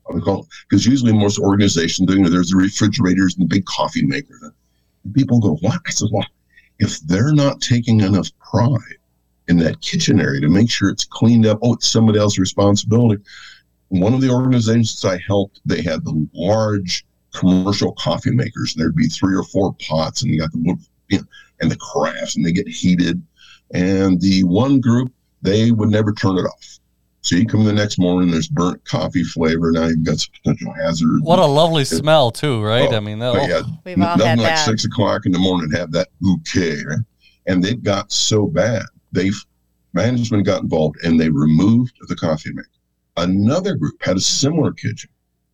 Because 0.08 0.86
usually 0.86 1.14
most 1.14 1.40
organizations, 1.40 2.14
you 2.14 2.20
know, 2.20 2.30
there's 2.30 2.50
the 2.50 2.58
refrigerators 2.58 3.36
and 3.36 3.44
the 3.44 3.56
big 3.56 3.66
coffee 3.66 4.06
makers. 4.06 4.42
And 5.04 5.14
people 5.14 5.40
go, 5.40 5.56
what? 5.62 5.80
I 5.88 5.92
said, 5.92 6.10
well, 6.12 6.26
if 6.80 7.00
they're 7.02 7.34
not 7.34 7.62
taking 7.62 8.02
enough 8.02 8.30
pride 8.40 8.98
in 9.48 9.58
that 9.58 9.82
kitchen 9.82 10.20
area 10.20 10.42
to 10.42 10.50
make 10.50 10.70
sure 10.70 10.90
it's 10.90 11.06
cleaned 11.06 11.46
up, 11.46 11.60
oh, 11.62 11.74
it's 11.74 11.88
somebody 11.88 12.20
else's 12.20 12.40
responsibility. 12.40 13.24
One 13.92 14.14
of 14.14 14.22
the 14.22 14.30
organizations 14.30 15.04
I 15.04 15.18
helped, 15.28 15.60
they 15.66 15.82
had 15.82 16.06
the 16.06 16.28
large 16.34 17.06
commercial 17.34 17.92
coffee 17.94 18.32
makers, 18.32 18.74
and 18.74 18.82
there'd 18.82 18.96
be 18.96 19.08
three 19.08 19.36
or 19.36 19.44
four 19.44 19.76
pots, 19.86 20.22
and 20.22 20.32
you 20.32 20.40
got 20.40 20.52
the 20.54 20.78
you 21.10 21.18
know, 21.18 21.24
and 21.60 21.70
the 21.70 21.76
crafts, 21.76 22.38
and 22.38 22.46
they 22.46 22.54
get 22.54 22.70
heated. 22.70 23.22
And 23.74 24.22
the 24.22 24.46
one 24.46 24.80
group, 24.80 25.12
they 25.42 25.72
would 25.72 25.90
never 25.90 26.14
turn 26.14 26.38
it 26.38 26.44
off. 26.44 26.80
So 27.20 27.36
you 27.36 27.46
come 27.46 27.66
the 27.66 27.74
next 27.74 28.00
morning, 28.00 28.32
there's 28.32 28.48
burnt 28.48 28.84
coffee 28.86 29.26
flavor. 29.26 29.74
Now 29.74 29.88
you've 29.88 30.06
got 30.06 30.20
some 30.20 30.32
potential 30.42 30.74
hazards. 30.74 31.22
What 31.22 31.40
a 31.40 31.46
lovely 31.46 31.82
it, 31.82 31.88
smell, 31.88 32.32
too, 32.32 32.62
right? 32.62 32.90
Oh, 32.90 32.96
I 32.96 33.02
mean, 33.02 33.20
that, 33.20 33.36
oh, 33.36 33.40
oh. 33.40 33.46
yeah, 33.46 33.62
we've 33.84 33.98
all 33.98 34.18
nothing 34.18 34.26
had 34.26 34.40
like 34.40 34.48
that. 34.48 34.66
six 34.66 34.86
o'clock 34.86 35.26
in 35.26 35.34
the 35.34 35.40
morning 35.40 35.70
have 35.72 35.92
that 35.92 36.08
bouquet, 36.22 36.82
right? 36.88 37.00
And 37.46 37.66
it 37.66 37.84
got 37.84 38.10
so 38.12 38.48
bad, 38.48 38.84
they 39.12 39.32
management 39.94 40.46
got 40.46 40.62
involved 40.64 40.96
and 41.04 41.20
they 41.20 41.30
removed 41.30 41.94
the 42.08 42.16
coffee 42.16 42.54
maker. 42.54 42.70
Another 43.18 43.76
group 43.76 44.02
had 44.02 44.18
a 44.18 44.22
similar 44.22 44.72
kitchen. 44.72 45.10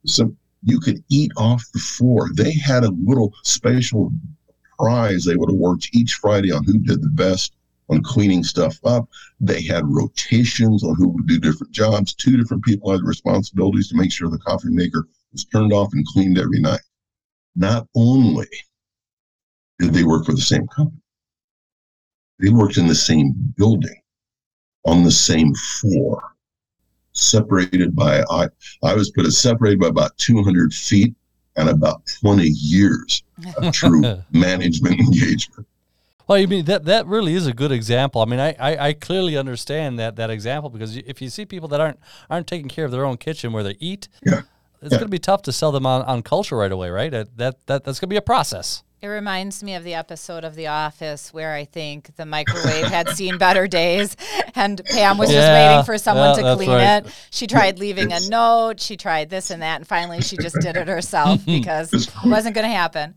So 0.06 0.36
you 0.64 0.80
could 0.80 1.04
eat 1.10 1.32
off 1.38 1.64
the 1.74 1.80
floor. 1.80 2.30
They 2.34 2.54
had 2.54 2.84
a 2.84 2.92
little 2.92 3.34
special 3.44 4.12
prize 4.78 5.24
they 5.24 5.36
would 5.36 5.52
worked 5.52 5.90
each 5.94 6.16
Friday 6.16 6.52
on 6.52 6.64
who 6.64 6.78
did 6.80 7.02
the 7.02 7.10
best 7.10 7.54
on 7.90 8.04
cleaning 8.04 8.44
stuff 8.44 8.78
up. 8.86 9.08
They 9.40 9.62
had 9.62 9.84
rotations 9.86 10.84
on 10.84 10.96
who 10.96 11.10
would 11.10 11.28
do 11.28 11.40
different 11.40 11.74
jobs. 11.74 12.14
Two 12.14 12.38
different 12.38 12.64
people 12.64 12.92
had 12.92 13.02
responsibilities 13.04 13.90
to 13.90 13.96
make 13.96 14.12
sure 14.12 14.30
the 14.30 14.38
coffee 14.40 14.70
maker 14.70 15.08
was 15.32 15.46
turned 15.46 15.74
off 15.74 15.94
and 15.94 16.06
cleaned 16.08 16.38
every 16.38 16.60
night. 16.60 16.82
Not 17.56 17.88
only 17.96 18.48
did 19.80 19.94
they 19.94 20.04
work 20.04 20.26
for 20.26 20.34
the 20.34 20.42
same 20.42 20.68
company, 20.68 21.02
they 22.40 22.50
worked 22.50 22.78
in 22.78 22.88
the 22.88 22.96
same 22.96 23.34
building 23.58 24.02
on 24.86 25.04
the 25.04 25.12
same 25.12 25.54
floor, 25.56 26.36
separated 27.18 27.96
by, 27.96 28.24
I, 28.30 28.48
I 28.84 28.94
was 28.94 29.12
put 29.12 29.26
as 29.26 29.38
separated 29.38 29.80
by 29.80 29.88
about 29.88 30.18
200 30.18 30.74
feet 30.74 31.16
and 31.56 31.70
about 31.70 32.02
20 32.22 32.44
years 32.44 33.24
of 33.58 33.74
true 33.74 34.02
management 34.32 35.00
engagement. 35.00 35.68
Well, 36.28 36.38
you 36.38 36.48
mean 36.48 36.66
that 36.66 36.86
that 36.86 37.08
really 37.08 37.34
is 37.36 37.48
a 37.48 37.54
good 37.54 37.72
example. 37.72 38.22
I 38.22 38.26
mean, 38.26 38.40
I, 38.40 38.54
I, 38.60 38.88
I, 38.90 38.94
clearly 38.94 39.38
understand 39.38 39.98
that 39.98 40.18
that 40.18 40.30
example 40.30 40.70
because 40.70 40.98
if 40.98 41.22
you 41.22 41.30
see 41.30 41.46
people 41.46 41.70
that 41.70 41.80
aren't 41.80 42.00
aren't 42.30 42.48
taking 42.48 42.68
care 42.68 42.84
of 42.84 42.92
their 42.92 43.06
own 43.06 43.16
kitchen 43.16 43.54
where 43.54 43.64
they 43.64 43.78
eat, 43.80 44.10
yeah. 44.26 44.42
it's 44.82 44.92
yeah. 44.92 44.98
going 44.98 45.08
to 45.08 45.08
be 45.08 45.20
tough 45.20 45.42
to 45.44 45.54
sell 45.54 45.72
them 45.72 45.86
on, 45.86 46.02
on 46.02 46.22
culture 46.22 46.58
right 46.58 46.72
away, 46.72 46.90
right? 46.90 47.12
That, 47.12 47.38
that 47.38 47.66
that 47.68 47.86
that's 47.86 48.00
going 48.02 48.10
to 48.10 48.14
be 48.14 48.18
a 48.18 48.22
process. 48.22 48.84
It 49.00 49.08
reminds 49.08 49.62
me 49.62 49.76
of 49.76 49.84
the 49.84 49.94
episode 49.94 50.44
of 50.44 50.56
The 50.56 50.68
Office 50.68 51.32
where 51.32 51.54
I 51.54 51.66
think 51.66 52.16
the 52.16 52.26
microwave 52.26 52.88
had 52.88 53.10
seen 53.10 53.38
better 53.38 53.68
days 53.68 54.18
and 54.56 54.84
Pam 54.86 55.20
was 55.20 55.32
yeah, 55.32 55.40
just 55.40 55.52
waiting 55.52 55.86
for 55.86 55.98
someone 56.00 56.30
yeah, 56.30 56.50
to 56.50 56.56
clean 56.56 56.70
right. 56.72 57.06
it. 57.06 57.28
She 57.30 57.46
tried 57.46 57.78
leaving 57.80 58.12
a 58.12 58.20
note, 58.28 58.80
she 58.80 58.98
tried 58.98 59.30
this 59.30 59.52
and 59.52 59.62
that, 59.62 59.76
and 59.76 59.88
finally 59.88 60.22
she 60.22 60.36
just 60.38 60.56
did 60.62 60.76
it 60.78 60.88
herself 60.88 61.40
because 61.46 61.94
it 61.94 62.10
wasn't 62.26 62.56
going 62.56 62.66
to 62.66 62.74
happen. 62.74 63.14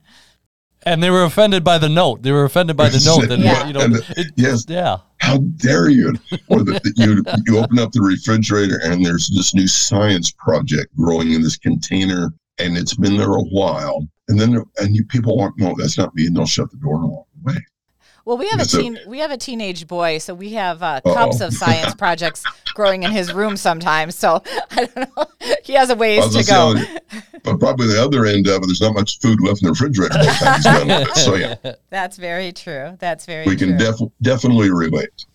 And 0.84 1.02
they 1.02 1.10
were 1.10 1.24
offended 1.24 1.64
by 1.64 1.78
the 1.78 1.88
note. 1.88 2.22
They 2.22 2.32
were 2.32 2.44
offended 2.44 2.76
by 2.76 2.88
the 2.90 3.00
note. 3.04 3.28
That, 3.28 3.38
yeah. 3.38 3.66
You 3.66 3.72
know, 3.72 4.00
it, 4.16 4.32
yes. 4.36 4.64
Yeah. 4.68 4.98
How 5.18 5.38
dare 5.38 5.90
you? 5.90 6.14
Or 6.48 6.62
the, 6.62 6.80
you 6.96 7.22
you 7.46 7.58
open 7.58 7.78
up 7.78 7.92
the 7.92 8.00
refrigerator 8.00 8.80
and 8.82 9.04
there's 9.04 9.28
this 9.28 9.54
new 9.54 9.66
science 9.68 10.30
project 10.30 10.94
growing 10.96 11.32
in 11.32 11.42
this 11.42 11.58
container, 11.58 12.32
and 12.60 12.76
it's 12.76 12.94
been 12.94 13.16
there 13.16 13.34
a 13.34 13.42
while. 13.42 14.06
And 14.28 14.38
then 14.40 14.62
and 14.78 14.94
you 14.94 15.04
people 15.04 15.36
want 15.36 15.58
no, 15.58 15.74
that's 15.76 15.98
not 15.98 16.14
me, 16.14 16.26
and 16.26 16.36
they'll 16.36 16.46
shut 16.46 16.70
the 16.70 16.76
door 16.76 16.96
and 16.96 17.10
walk 17.10 17.26
away. 17.42 17.64
Well, 18.24 18.36
we 18.36 18.48
have 18.48 18.60
a 18.60 18.64
teen, 18.64 18.98
we 19.06 19.18
have 19.18 19.30
a 19.30 19.36
teenage 19.36 19.86
boy, 19.86 20.18
so 20.18 20.34
we 20.34 20.52
have 20.52 20.82
uh, 20.82 21.00
cups 21.00 21.40
of 21.40 21.52
science 21.52 21.94
projects 21.98 22.44
growing 22.74 23.02
in 23.02 23.10
his 23.10 23.32
room 23.32 23.56
sometimes. 23.56 24.14
So 24.14 24.42
I 24.70 24.84
don't 24.84 25.16
know. 25.16 25.24
He 25.64 25.72
has 25.72 25.90
a 25.90 25.96
ways 25.96 26.28
to 26.36 26.44
go. 26.44 26.74
but 27.42 27.58
probably 27.58 27.88
the 27.88 28.00
other 28.02 28.26
end 28.26 28.46
of 28.46 28.62
it, 28.62 28.66
there's 28.66 28.80
not 28.80 28.94
much 28.94 29.18
food 29.20 29.40
left 29.40 29.62
in 29.62 29.66
the 29.66 29.72
refrigerator. 29.72 31.14
so 31.14 31.34
yeah, 31.34 31.74
that's 31.90 32.18
very 32.18 32.52
true. 32.52 32.96
That's 33.00 33.26
very. 33.26 33.46
We 33.46 33.56
can 33.56 33.76
def- 33.76 34.00
definitely 34.22 34.70
relate. 34.70 35.26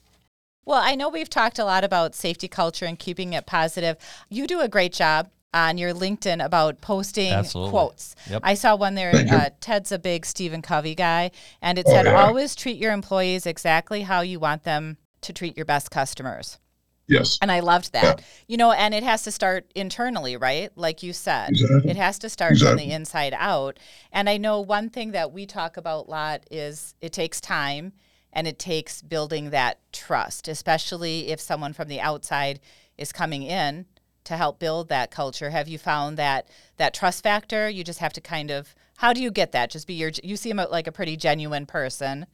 Well, 0.65 0.81
I 0.81 0.95
know 0.95 1.09
we've 1.09 1.29
talked 1.29 1.59
a 1.59 1.65
lot 1.65 1.83
about 1.83 2.15
safety 2.15 2.47
culture 2.47 2.85
and 2.85 2.97
keeping 2.97 3.33
it 3.33 3.45
positive. 3.45 3.97
You 4.29 4.47
do 4.47 4.61
a 4.61 4.67
great 4.67 4.93
job 4.93 5.29
on 5.53 5.77
your 5.77 5.93
LinkedIn 5.93 6.43
about 6.43 6.81
posting 6.81 7.31
Absolutely. 7.31 7.71
quotes. 7.71 8.15
Yep. 8.29 8.41
I 8.43 8.53
saw 8.55 8.75
one 8.75 8.95
there. 8.95 9.13
Uh, 9.15 9.49
Ted's 9.61 9.91
a 9.91 9.99
big 9.99 10.25
Stephen 10.25 10.61
Covey 10.61 10.95
guy, 10.95 11.31
and 11.61 11.79
it 11.79 11.85
oh, 11.87 11.91
said, 11.91 12.05
yeah. 12.05 12.21
"Always 12.21 12.55
treat 12.55 12.77
your 12.77 12.91
employees 12.91 13.45
exactly 13.45 14.01
how 14.01 14.21
you 14.21 14.39
want 14.39 14.63
them 14.63 14.97
to 15.21 15.33
treat 15.33 15.55
your 15.55 15.65
best 15.65 15.91
customers." 15.91 16.59
Yes. 17.07 17.37
And 17.41 17.51
I 17.51 17.59
loved 17.59 17.93
that. 17.93 18.19
Yeah. 18.19 18.25
You 18.47 18.57
know, 18.57 18.71
and 18.71 18.93
it 18.93 19.03
has 19.03 19.23
to 19.23 19.31
start 19.31 19.71
internally, 19.75 20.37
right? 20.37 20.71
Like 20.75 21.03
you 21.03 21.13
said, 21.13 21.51
exactly. 21.51 21.91
it 21.91 21.97
has 21.97 22.19
to 22.19 22.29
start 22.29 22.53
exactly. 22.53 22.81
from 22.81 22.89
the 22.89 22.95
inside 22.95 23.33
out. 23.37 23.79
And 24.11 24.29
I 24.29 24.37
know 24.37 24.61
one 24.61 24.89
thing 24.89 25.11
that 25.11 25.31
we 25.31 25.45
talk 25.45 25.77
about 25.77 26.07
a 26.07 26.09
lot 26.09 26.45
is 26.49 26.95
it 27.01 27.13
takes 27.13 27.39
time 27.39 27.93
and 28.33 28.47
it 28.47 28.59
takes 28.59 29.01
building 29.01 29.51
that 29.51 29.79
trust, 29.93 30.47
especially 30.47 31.29
if 31.29 31.39
someone 31.39 31.73
from 31.73 31.87
the 31.87 32.01
outside 32.01 32.59
is 32.97 33.11
coming 33.11 33.43
in 33.43 33.85
to 34.25 34.37
help 34.37 34.59
build 34.59 34.89
that 34.89 35.11
culture. 35.11 35.49
Have 35.49 35.67
you 35.67 35.77
found 35.77 36.17
that 36.17 36.49
that 36.77 36.93
trust 36.93 37.23
factor? 37.23 37.69
You 37.69 37.83
just 37.83 37.99
have 37.99 38.13
to 38.13 38.21
kind 38.21 38.51
of 38.51 38.75
how 38.97 39.13
do 39.13 39.21
you 39.21 39.31
get 39.31 39.51
that? 39.53 39.69
Just 39.69 39.87
be 39.87 39.93
your 39.93 40.11
you 40.23 40.37
seem 40.37 40.57
like 40.57 40.87
a 40.87 40.91
pretty 40.91 41.17
genuine 41.17 41.65
person. 41.65 42.25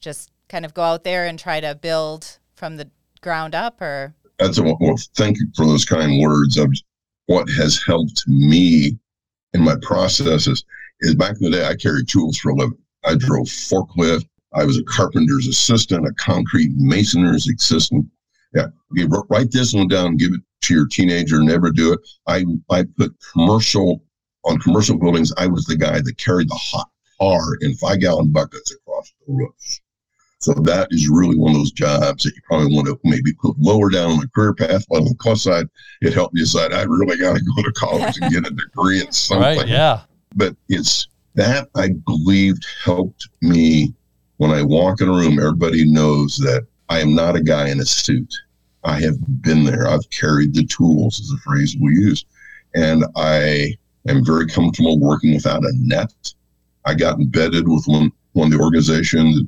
Just 0.00 0.30
kind 0.48 0.64
of 0.64 0.74
go 0.74 0.82
out 0.82 1.04
there 1.04 1.26
and 1.26 1.38
try 1.38 1.60
to 1.60 1.74
build 1.74 2.38
from 2.54 2.76
the 2.76 2.88
ground 3.20 3.54
up 3.54 3.80
or 3.80 4.14
that's 4.38 4.58
a 4.58 4.62
well 4.62 4.94
thank 5.16 5.38
you 5.38 5.46
for 5.56 5.66
those 5.66 5.84
kind 5.84 6.20
words 6.20 6.58
i 6.60 6.66
what 7.26 7.48
has 7.48 7.82
helped 7.82 8.22
me 8.28 8.96
in 9.52 9.62
my 9.62 9.74
processes 9.82 10.64
is 11.00 11.14
back 11.14 11.36
in 11.40 11.50
the 11.50 11.56
day, 11.56 11.66
I 11.66 11.74
carried 11.74 12.08
tools 12.08 12.38
for 12.38 12.50
a 12.50 12.54
living. 12.54 12.78
I 13.04 13.14
drove 13.16 13.46
forklift. 13.46 14.26
I 14.54 14.64
was 14.64 14.78
a 14.78 14.84
carpenter's 14.84 15.46
assistant, 15.46 16.06
a 16.06 16.12
concrete 16.14 16.72
mason's 16.76 17.48
assistant. 17.48 18.06
Yeah. 18.54 18.68
Okay, 18.92 19.06
write 19.28 19.50
this 19.50 19.74
one 19.74 19.88
down, 19.88 20.16
give 20.16 20.32
it 20.32 20.40
to 20.66 20.74
your 20.74 20.86
teenager, 20.86 21.42
never 21.42 21.70
do 21.70 21.92
it. 21.92 22.00
I, 22.26 22.44
I 22.70 22.84
put 22.96 23.14
commercial 23.32 24.02
on 24.44 24.58
commercial 24.58 24.98
buildings. 24.98 25.32
I 25.36 25.46
was 25.46 25.64
the 25.64 25.76
guy 25.76 26.00
that 26.00 26.18
carried 26.18 26.48
the 26.48 26.54
hot 26.54 26.88
tar 27.20 27.56
in 27.60 27.74
five 27.74 28.00
gallon 28.00 28.30
buckets 28.30 28.72
across 28.72 29.12
the 29.26 29.32
roofs. 29.32 29.80
So 30.38 30.52
that 30.52 30.88
is 30.90 31.08
really 31.08 31.36
one 31.36 31.52
of 31.52 31.56
those 31.56 31.72
jobs 31.72 32.22
that 32.22 32.34
you 32.34 32.42
probably 32.44 32.74
want 32.74 32.86
to 32.86 33.00
maybe 33.04 33.32
put 33.32 33.58
lower 33.58 33.90
down 33.90 34.12
on 34.12 34.20
the 34.20 34.28
career 34.28 34.54
path. 34.54 34.84
But 34.88 34.98
on 34.98 35.04
the 35.04 35.16
plus 35.18 35.42
side, 35.42 35.66
it 36.02 36.12
helped 36.12 36.34
me 36.34 36.42
decide 36.42 36.72
I 36.72 36.82
really 36.82 37.16
got 37.16 37.36
to 37.36 37.42
go 37.56 37.62
to 37.62 37.72
college 37.72 38.18
and 38.20 38.32
get 38.32 38.46
a 38.46 38.54
degree 38.54 39.00
in 39.00 39.10
something. 39.12 39.58
Right, 39.58 39.66
yeah. 39.66 40.02
But 40.34 40.54
it's 40.68 41.08
that 41.34 41.68
I 41.74 41.94
believed 42.06 42.64
helped 42.84 43.28
me 43.40 43.94
when 44.36 44.50
I 44.50 44.62
walk 44.62 45.00
in 45.00 45.08
a 45.08 45.12
room. 45.12 45.38
Everybody 45.38 45.90
knows 45.90 46.36
that 46.36 46.66
I 46.88 47.00
am 47.00 47.14
not 47.14 47.34
a 47.34 47.42
guy 47.42 47.68
in 47.68 47.80
a 47.80 47.84
suit. 47.84 48.32
I 48.86 49.00
have 49.00 49.16
been 49.42 49.64
there. 49.64 49.88
I've 49.88 50.08
carried 50.10 50.54
the 50.54 50.64
tools, 50.64 51.18
is 51.18 51.32
a 51.32 51.38
phrase 51.38 51.76
we 51.78 51.90
use. 51.90 52.24
And 52.74 53.04
I 53.16 53.74
am 54.08 54.24
very 54.24 54.46
comfortable 54.46 55.00
working 55.00 55.34
without 55.34 55.64
a 55.64 55.72
net. 55.74 56.12
I 56.84 56.94
got 56.94 57.18
embedded 57.18 57.66
with 57.66 57.84
one, 57.86 58.12
one 58.32 58.46
of 58.46 58.56
the 58.56 58.64
organizations, 58.64 59.42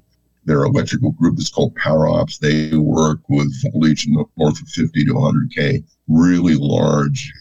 their 0.44 0.64
electrical 0.64 1.12
group 1.12 1.36
that's 1.36 1.50
called 1.50 1.76
Power 1.76 2.08
Ops. 2.08 2.38
They 2.38 2.76
work 2.76 3.20
with 3.28 3.54
voltage 3.62 4.08
north 4.08 4.60
of 4.60 4.68
50 4.68 5.04
to 5.04 5.12
100K, 5.12 5.84
really 6.08 6.56
large 6.56 7.32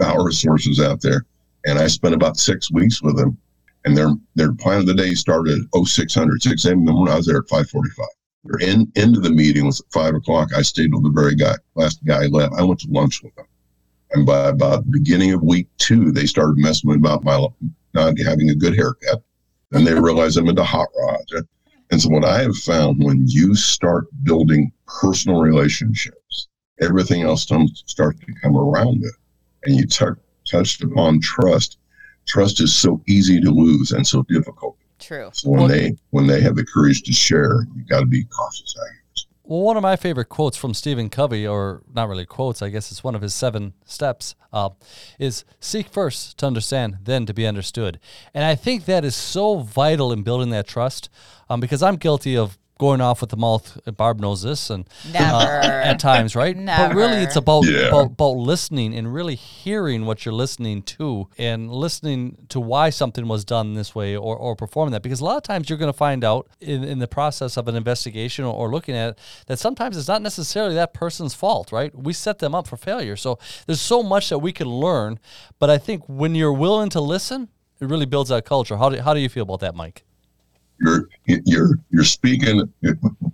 power 0.00 0.30
sources 0.30 0.80
out 0.80 1.02
there. 1.02 1.26
And 1.66 1.78
I 1.78 1.86
spent 1.86 2.14
about 2.14 2.38
six 2.38 2.72
weeks 2.72 3.02
with 3.02 3.16
them. 3.16 3.36
And 3.84 3.96
their 3.96 4.10
their 4.36 4.54
plan 4.54 4.78
of 4.78 4.86
the 4.86 4.94
day 4.94 5.12
started 5.12 5.58
at 5.58 5.86
0600, 5.86 6.40
6 6.40 6.64
a.m. 6.64 6.78
in 6.78 6.84
the 6.84 6.92
morning. 6.92 7.12
I 7.12 7.16
was 7.16 7.26
there 7.26 7.38
at 7.38 7.48
545. 7.48 8.06
Their 8.44 8.68
in, 8.68 8.92
of 8.96 9.22
the 9.22 9.30
meeting 9.30 9.66
was 9.66 9.80
at 9.80 9.92
5 9.92 10.16
o'clock. 10.16 10.52
I 10.54 10.62
stayed 10.62 10.90
till 10.90 11.00
the 11.00 11.10
very 11.10 11.36
guy, 11.36 11.54
last 11.74 12.04
guy 12.04 12.26
left. 12.26 12.54
I 12.54 12.62
went 12.62 12.80
to 12.80 12.90
lunch 12.90 13.22
with 13.22 13.34
them. 13.36 13.46
And 14.12 14.26
by 14.26 14.48
about 14.48 14.90
beginning 14.90 15.32
of 15.32 15.42
week 15.42 15.68
two, 15.78 16.10
they 16.10 16.26
started 16.26 16.58
messing 16.58 16.90
with 16.90 16.98
about 16.98 17.24
my 17.24 17.46
not 17.94 18.18
having 18.18 18.50
a 18.50 18.54
good 18.54 18.74
haircut. 18.74 19.22
And 19.70 19.86
they 19.86 19.94
realized 19.94 20.36
I'm 20.36 20.48
into 20.48 20.64
hot 20.64 20.88
rods. 20.98 21.32
And 21.90 22.00
so 22.00 22.08
what 22.08 22.24
I 22.24 22.42
have 22.42 22.56
found 22.56 23.02
when 23.02 23.24
you 23.26 23.54
start 23.54 24.06
building 24.22 24.72
personal 24.86 25.40
relationships, 25.40 26.48
everything 26.80 27.22
else 27.22 27.42
starts 27.42 28.20
to 28.20 28.34
come 28.42 28.56
around 28.56 29.04
it. 29.04 29.14
And 29.64 29.76
you 29.76 29.86
t- 29.86 30.04
touched 30.50 30.82
upon 30.82 31.20
trust. 31.20 31.78
Trust 32.26 32.60
is 32.60 32.74
so 32.74 33.00
easy 33.06 33.40
to 33.40 33.50
lose 33.50 33.92
and 33.92 34.06
so 34.06 34.22
difficult. 34.24 34.76
True. 35.12 35.30
So 35.34 35.50
when 35.50 35.60
well, 35.60 35.68
they 35.68 35.96
when 36.10 36.26
they 36.26 36.40
have 36.40 36.56
the 36.56 36.64
courage 36.64 37.02
to 37.02 37.12
share, 37.12 37.66
you 37.76 37.84
got 37.84 38.00
to 38.00 38.06
be 38.06 38.24
cautious. 38.24 38.74
I 38.80 38.88
guess. 39.14 39.26
Well, 39.44 39.60
one 39.60 39.76
of 39.76 39.82
my 39.82 39.96
favorite 39.96 40.30
quotes 40.30 40.56
from 40.56 40.72
Stephen 40.72 41.10
Covey, 41.10 41.46
or 41.46 41.82
not 41.92 42.08
really 42.08 42.24
quotes, 42.24 42.62
I 42.62 42.70
guess 42.70 42.90
it's 42.90 43.04
one 43.04 43.14
of 43.14 43.20
his 43.20 43.34
seven 43.34 43.74
steps, 43.84 44.34
uh, 44.54 44.70
is 45.18 45.44
seek 45.60 45.88
first 45.88 46.38
to 46.38 46.46
understand, 46.46 46.98
then 47.02 47.26
to 47.26 47.34
be 47.34 47.46
understood. 47.46 48.00
And 48.32 48.44
I 48.44 48.54
think 48.54 48.86
that 48.86 49.04
is 49.04 49.14
so 49.14 49.58
vital 49.58 50.12
in 50.12 50.22
building 50.22 50.48
that 50.50 50.66
trust 50.66 51.10
um, 51.50 51.60
because 51.60 51.82
I'm 51.82 51.96
guilty 51.96 52.34
of 52.34 52.56
going 52.78 53.00
off 53.00 53.20
with 53.20 53.30
the 53.30 53.36
mouth. 53.36 53.78
Barb 53.96 54.20
knows 54.20 54.42
this, 54.42 54.70
and 54.70 54.88
uh, 55.14 55.60
at 55.62 55.98
times, 55.98 56.34
right? 56.34 56.56
Never. 56.56 56.88
But 56.88 56.96
really, 56.96 57.18
it's 57.18 57.36
about, 57.36 57.64
yeah. 57.64 57.88
about, 57.88 58.06
about 58.12 58.36
listening 58.36 58.94
and 58.94 59.12
really 59.12 59.34
hearing 59.34 60.04
what 60.04 60.24
you're 60.24 60.34
listening 60.34 60.82
to, 60.82 61.28
and 61.38 61.70
listening 61.70 62.46
to 62.48 62.58
why 62.60 62.90
something 62.90 63.28
was 63.28 63.44
done 63.44 63.74
this 63.74 63.94
way 63.94 64.16
or, 64.16 64.36
or 64.36 64.56
performing 64.56 64.92
that. 64.92 65.02
Because 65.02 65.20
a 65.20 65.24
lot 65.24 65.36
of 65.36 65.42
times 65.42 65.68
you're 65.68 65.78
going 65.78 65.92
to 65.92 65.96
find 65.96 66.24
out 66.24 66.48
in, 66.60 66.82
in 66.82 66.98
the 66.98 67.08
process 67.08 67.56
of 67.56 67.68
an 67.68 67.76
investigation 67.76 68.44
or, 68.44 68.54
or 68.54 68.70
looking 68.70 68.96
at 68.96 69.10
it 69.10 69.18
that 69.46 69.58
sometimes 69.58 69.96
it's 69.96 70.08
not 70.08 70.22
necessarily 70.22 70.74
that 70.74 70.92
person's 70.92 71.34
fault, 71.34 71.72
right? 71.72 71.94
We 71.96 72.12
set 72.12 72.38
them 72.38 72.54
up 72.54 72.66
for 72.66 72.76
failure. 72.76 73.16
So 73.16 73.38
there's 73.66 73.80
so 73.80 74.02
much 74.02 74.28
that 74.30 74.38
we 74.38 74.52
can 74.52 74.68
learn. 74.68 75.18
But 75.58 75.70
I 75.70 75.78
think 75.78 76.08
when 76.08 76.34
you're 76.34 76.52
willing 76.52 76.90
to 76.90 77.00
listen, 77.00 77.48
it 77.80 77.86
really 77.86 78.06
builds 78.06 78.30
that 78.30 78.44
culture. 78.44 78.76
How 78.76 78.88
do, 78.88 79.00
how 79.00 79.14
do 79.14 79.20
you 79.20 79.28
feel 79.28 79.42
about 79.42 79.60
that, 79.60 79.74
Mike? 79.74 80.04
You're 80.80 81.08
you're 81.26 81.78
you're 81.90 82.04
speaking 82.04 82.72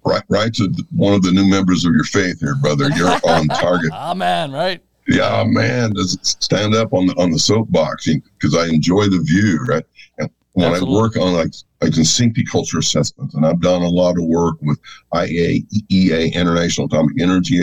right, 0.04 0.22
right 0.28 0.54
to 0.54 0.72
one 0.94 1.14
of 1.14 1.22
the 1.22 1.32
new 1.32 1.46
members 1.46 1.84
of 1.84 1.92
your 1.94 2.04
faith 2.04 2.40
here, 2.40 2.56
brother. 2.56 2.88
You're 2.90 3.18
on 3.24 3.48
target. 3.48 3.90
oh 3.94 4.14
man, 4.14 4.52
right? 4.52 4.80
Yeah, 5.06 5.44
man. 5.46 5.94
Does 5.94 6.18
stand 6.22 6.74
up 6.74 6.92
on 6.92 7.06
the 7.06 7.14
on 7.14 7.30
the 7.30 7.38
soapbox 7.38 8.08
because 8.38 8.54
I 8.54 8.66
enjoy 8.66 9.04
the 9.04 9.20
view, 9.20 9.58
right? 9.66 9.84
And 10.18 10.30
when 10.52 10.72
Absolutely. 10.72 10.96
I 10.96 11.00
work 11.00 11.16
on 11.16 11.32
like 11.32 11.54
like 11.80 11.94
safety 11.94 12.44
culture 12.44 12.78
assessments, 12.78 13.34
and 13.34 13.46
I've 13.46 13.60
done 13.60 13.82
a 13.82 13.88
lot 13.88 14.18
of 14.18 14.24
work 14.24 14.56
with 14.60 14.78
IAEA, 15.14 16.34
International 16.34 16.86
Atomic 16.86 17.20
Energy 17.20 17.58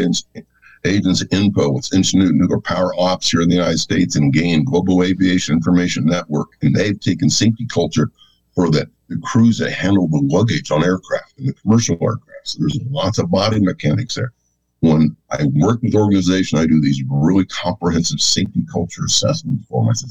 Agency, 0.85 1.25
INPO, 1.25 1.77
it's 1.77 1.93
Institute 1.93 2.33
Nuclear 2.33 2.59
Power 2.59 2.93
Ops 2.97 3.31
here 3.31 3.41
in 3.41 3.49
the 3.49 3.55
United 3.55 3.79
States, 3.79 4.15
and 4.15 4.31
GAIN, 4.31 4.63
Global 4.63 5.03
Aviation 5.03 5.55
Information 5.55 6.05
Network, 6.05 6.49
and 6.61 6.75
they've 6.75 6.99
taken 6.99 7.29
safety 7.29 7.65
culture 7.67 8.11
for 8.53 8.69
the, 8.69 8.89
the 9.07 9.17
crews 9.23 9.57
that 9.59 9.71
handle 9.71 10.07
the 10.07 10.21
luggage 10.23 10.71
on 10.71 10.83
aircraft 10.83 11.37
and 11.37 11.47
the 11.47 11.53
commercial 11.53 11.95
aircraft. 12.01 12.47
So 12.47 12.59
there's 12.59 12.79
lots 12.89 13.19
of 13.19 13.29
body 13.29 13.59
mechanics 13.59 14.15
there. 14.15 14.33
When 14.81 15.15
I 15.31 15.45
work 15.53 15.81
with 15.81 15.95
organization, 15.95 16.59
I 16.59 16.65
do 16.65 16.79
these 16.81 17.03
really 17.09 17.45
comprehensive 17.45 18.19
safety 18.19 18.63
culture 18.71 19.05
assessments 19.05 19.65
for 19.67 19.81
them. 19.81 19.89
I 19.89 19.93
said, 19.93 20.09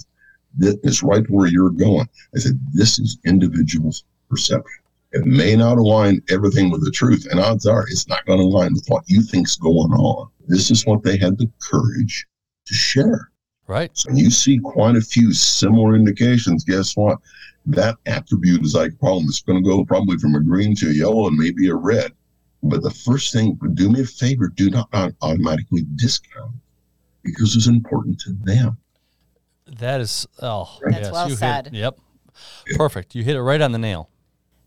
this 0.56 0.76
is 0.82 1.02
right 1.02 1.24
where 1.28 1.48
you're 1.48 1.70
going. 1.70 2.08
I 2.34 2.38
said, 2.38 2.58
this 2.72 2.98
is 2.98 3.18
individual's 3.24 4.04
perception. 4.28 4.82
It 5.12 5.26
may 5.26 5.54
not 5.54 5.78
align 5.78 6.22
everything 6.28 6.70
with 6.70 6.84
the 6.84 6.90
truth, 6.90 7.26
and 7.30 7.38
odds 7.38 7.66
are 7.66 7.86
it's 7.88 8.08
not 8.08 8.26
going 8.26 8.40
to 8.40 8.44
align 8.44 8.74
with 8.74 8.84
what 8.88 9.04
you 9.06 9.22
think's 9.22 9.56
going 9.56 9.92
on. 9.92 10.28
This 10.48 10.72
is 10.72 10.84
what 10.86 11.04
they 11.04 11.16
had 11.16 11.38
the 11.38 11.48
courage 11.60 12.26
to 12.66 12.74
share. 12.74 13.30
Right. 13.66 13.90
So 13.94 14.10
you 14.12 14.30
see 14.30 14.58
quite 14.58 14.96
a 14.96 15.00
few 15.00 15.32
similar 15.32 15.94
indications. 15.94 16.64
Guess 16.64 16.96
what? 16.96 17.18
That 17.66 17.96
attribute 18.06 18.62
is 18.62 18.74
like 18.74 18.92
a 18.92 18.96
problem. 18.96 19.24
It's 19.28 19.42
going 19.42 19.62
to 19.62 19.68
go 19.68 19.84
probably 19.84 20.18
from 20.18 20.34
a 20.34 20.40
green 20.40 20.74
to 20.76 20.88
a 20.88 20.92
yellow 20.92 21.28
and 21.28 21.36
maybe 21.36 21.68
a 21.68 21.74
red. 21.74 22.12
But 22.62 22.82
the 22.82 22.90
first 22.90 23.32
thing, 23.32 23.58
do 23.74 23.90
me 23.90 24.00
a 24.00 24.04
favor, 24.04 24.48
do 24.48 24.70
not 24.70 24.88
automatically 25.20 25.84
discount 25.96 26.54
because 27.22 27.56
it's 27.56 27.66
important 27.66 28.20
to 28.20 28.32
them. 28.42 28.78
That 29.66 30.00
is, 30.00 30.26
oh, 30.40 30.78
That's 30.82 30.98
yes, 30.98 31.12
well 31.12 31.30
said. 31.30 31.66
Hit, 31.66 31.74
yep. 31.74 31.98
Yeah. 32.68 32.76
Perfect. 32.76 33.14
You 33.14 33.22
hit 33.22 33.36
it 33.36 33.42
right 33.42 33.60
on 33.60 33.72
the 33.72 33.78
nail. 33.78 34.10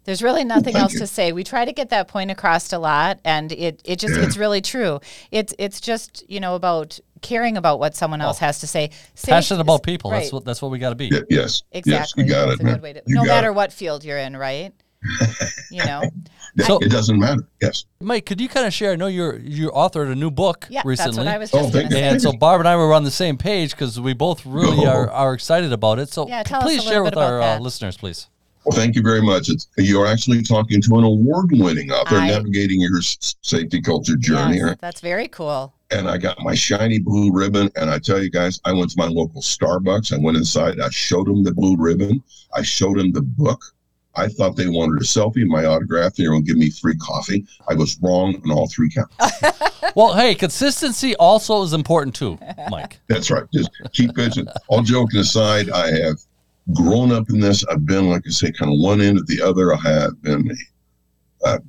There's 0.08 0.24
really 0.24 0.46
nothing 0.46 0.78
else 0.78 0.94
you. 0.94 1.00
to 1.00 1.08
say. 1.08 1.34
We 1.34 1.44
try 1.44 1.66
to 1.66 1.74
get 1.74 1.90
that 1.90 2.08
point 2.08 2.32
across 2.32 2.72
a 2.72 2.80
lot, 2.80 3.20
and 3.26 3.52
it, 3.52 3.82
it 3.84 4.00
just 4.00 4.16
yeah. 4.16 4.24
it's 4.24 4.38
really 4.38 4.62
true. 4.62 5.02
It's 5.32 5.54
it's 5.60 5.82
just 5.82 6.24
you 6.30 6.40
know 6.40 6.56
about 6.56 6.98
caring 7.22 7.58
about 7.58 7.78
what 7.78 7.94
someone 7.94 8.22
else 8.22 8.38
oh. 8.42 8.46
has 8.46 8.60
to 8.60 8.68
say. 8.68 8.92
say 9.16 9.34
Passionate 9.34 9.60
about 9.60 9.84
people. 9.84 10.10
Right. 10.10 10.22
That's 10.22 10.32
what 10.32 10.46
that's 10.46 10.62
what 10.62 10.72
we 10.72 10.80
got 10.80 10.92
to 10.92 10.96
be. 10.96 11.08
Yeah, 11.08 11.20
yes, 11.30 11.64
exactly. 11.74 12.24
Yes, 12.24 12.30
you 12.30 12.34
got 12.34 12.46
that's 12.48 12.62
it. 12.62 12.68
A 12.68 12.72
good 12.72 12.82
way 12.82 12.94
to, 12.94 13.04
no 13.08 13.26
matter 13.26 13.50
it. 13.50 13.54
what 13.56 13.74
field 13.74 14.06
you're 14.06 14.18
in, 14.18 14.38
right? 14.38 14.72
you 15.72 15.84
know, 15.84 16.02
so 16.66 16.80
it 16.80 16.90
doesn't 16.90 17.20
matter. 17.20 17.42
Yes, 17.62 17.84
Mike, 18.00 18.26
could 18.26 18.40
you 18.40 18.48
kind 18.48 18.66
of 18.66 18.74
share? 18.74 18.94
I 18.94 18.96
know 18.96 19.08
you're 19.08 19.38
you 19.38 19.72
authored 19.72 20.10
a 20.10 20.16
new 20.16 20.32
book 20.32 20.68
yeah, 20.70 20.84
recently. 20.86 21.26
That's 21.26 21.26
what 21.26 21.28
I 21.28 21.38
was 21.38 21.52
just 21.52 21.76
oh, 21.76 21.98
and 21.98 22.22
so 22.22 22.32
Barb 22.32 22.62
and 22.62 22.68
I 22.70 22.78
were 22.78 22.94
on 22.94 23.04
the 23.04 23.12
same 23.12 23.38
page 23.38 23.72
because 23.72 24.00
we 24.00 24.14
both 24.14 24.46
really 24.46 24.86
oh. 24.86 24.90
are, 24.90 25.12
are 25.12 25.34
excited 25.34 25.74
about 25.74 26.00
it. 26.00 26.08
So 26.08 26.30
yeah, 26.30 26.44
please 26.44 26.82
share 26.82 27.04
with 27.04 27.18
our 27.18 27.42
uh, 27.42 27.60
listeners, 27.60 27.98
please. 27.98 28.30
Well, 28.68 28.76
thank 28.76 28.98
you 28.98 29.02
very 29.02 29.22
much. 29.22 29.48
It's, 29.48 29.70
you're 29.78 30.06
actually 30.06 30.42
talking 30.42 30.82
to 30.82 30.98
an 30.98 31.06
award-winning 31.06 31.90
author, 31.90 32.18
I, 32.18 32.28
navigating 32.28 32.82
your 32.82 33.00
safety 33.02 33.80
culture 33.82 34.18
journey. 34.18 34.58
Yes, 34.58 34.76
that's 34.82 35.00
very 35.00 35.30
cool. 35.30 35.74
And 35.90 36.10
I 36.10 36.18
got 36.18 36.42
my 36.42 36.54
shiny 36.54 37.00
blue 37.00 37.32
ribbon, 37.32 37.72
and 37.78 37.90
I 37.90 37.98
tell 37.98 38.22
you 38.22 38.30
guys, 38.30 38.60
I 38.66 38.74
went 38.74 38.92
to 38.92 38.98
my 38.98 39.08
local 39.08 39.42
Starbucks. 39.42 40.12
I 40.12 40.22
went 40.22 40.36
inside. 40.36 40.82
I 40.82 40.90
showed 40.90 41.28
them 41.28 41.46
the 41.46 41.54
blue 41.54 41.78
ribbon. 41.78 42.22
I 42.54 42.62
showed 42.62 43.00
them 43.00 43.14
the 43.14 43.22
book. 43.22 43.64
I 44.16 44.28
thought 44.28 44.58
they 44.58 44.68
wanted 44.68 45.02
a 45.02 45.06
selfie, 45.06 45.48
my 45.48 45.64
autograph. 45.64 46.18
And 46.18 46.26
they 46.26 46.28
were 46.28 46.34
going 46.34 46.44
to 46.44 46.48
give 46.52 46.58
me 46.58 46.70
free 46.70 46.98
coffee. 46.98 47.46
I 47.70 47.74
was 47.74 47.98
wrong 48.02 48.36
on 48.44 48.52
all 48.52 48.68
three 48.68 48.90
counts. 48.90 49.16
well, 49.96 50.14
hey, 50.14 50.36
consistency 50.36 51.16
also 51.16 51.62
is 51.62 51.72
important 51.72 52.16
too, 52.16 52.38
Mike. 52.70 53.00
That's 53.08 53.32
right. 53.32 53.46
Just 53.54 53.70
keep 53.94 54.14
pitching. 54.14 54.48
All 54.68 54.82
joking 54.82 55.22
aside, 55.22 55.70
I 55.70 55.92
have 55.92 56.18
grown 56.74 57.12
up 57.12 57.30
in 57.30 57.40
this. 57.40 57.66
I've 57.66 57.86
been, 57.86 58.10
like 58.10 58.24
I 58.26 58.30
say, 58.30 58.52
kind 58.52 58.72
of 58.72 58.80
one 58.80 59.02
end 59.02 59.18
of 59.18 59.28
the 59.28 59.42
other. 59.42 59.74
I 59.74 59.78
have 59.78 60.22
been 60.22 60.56
uh, 61.46 61.60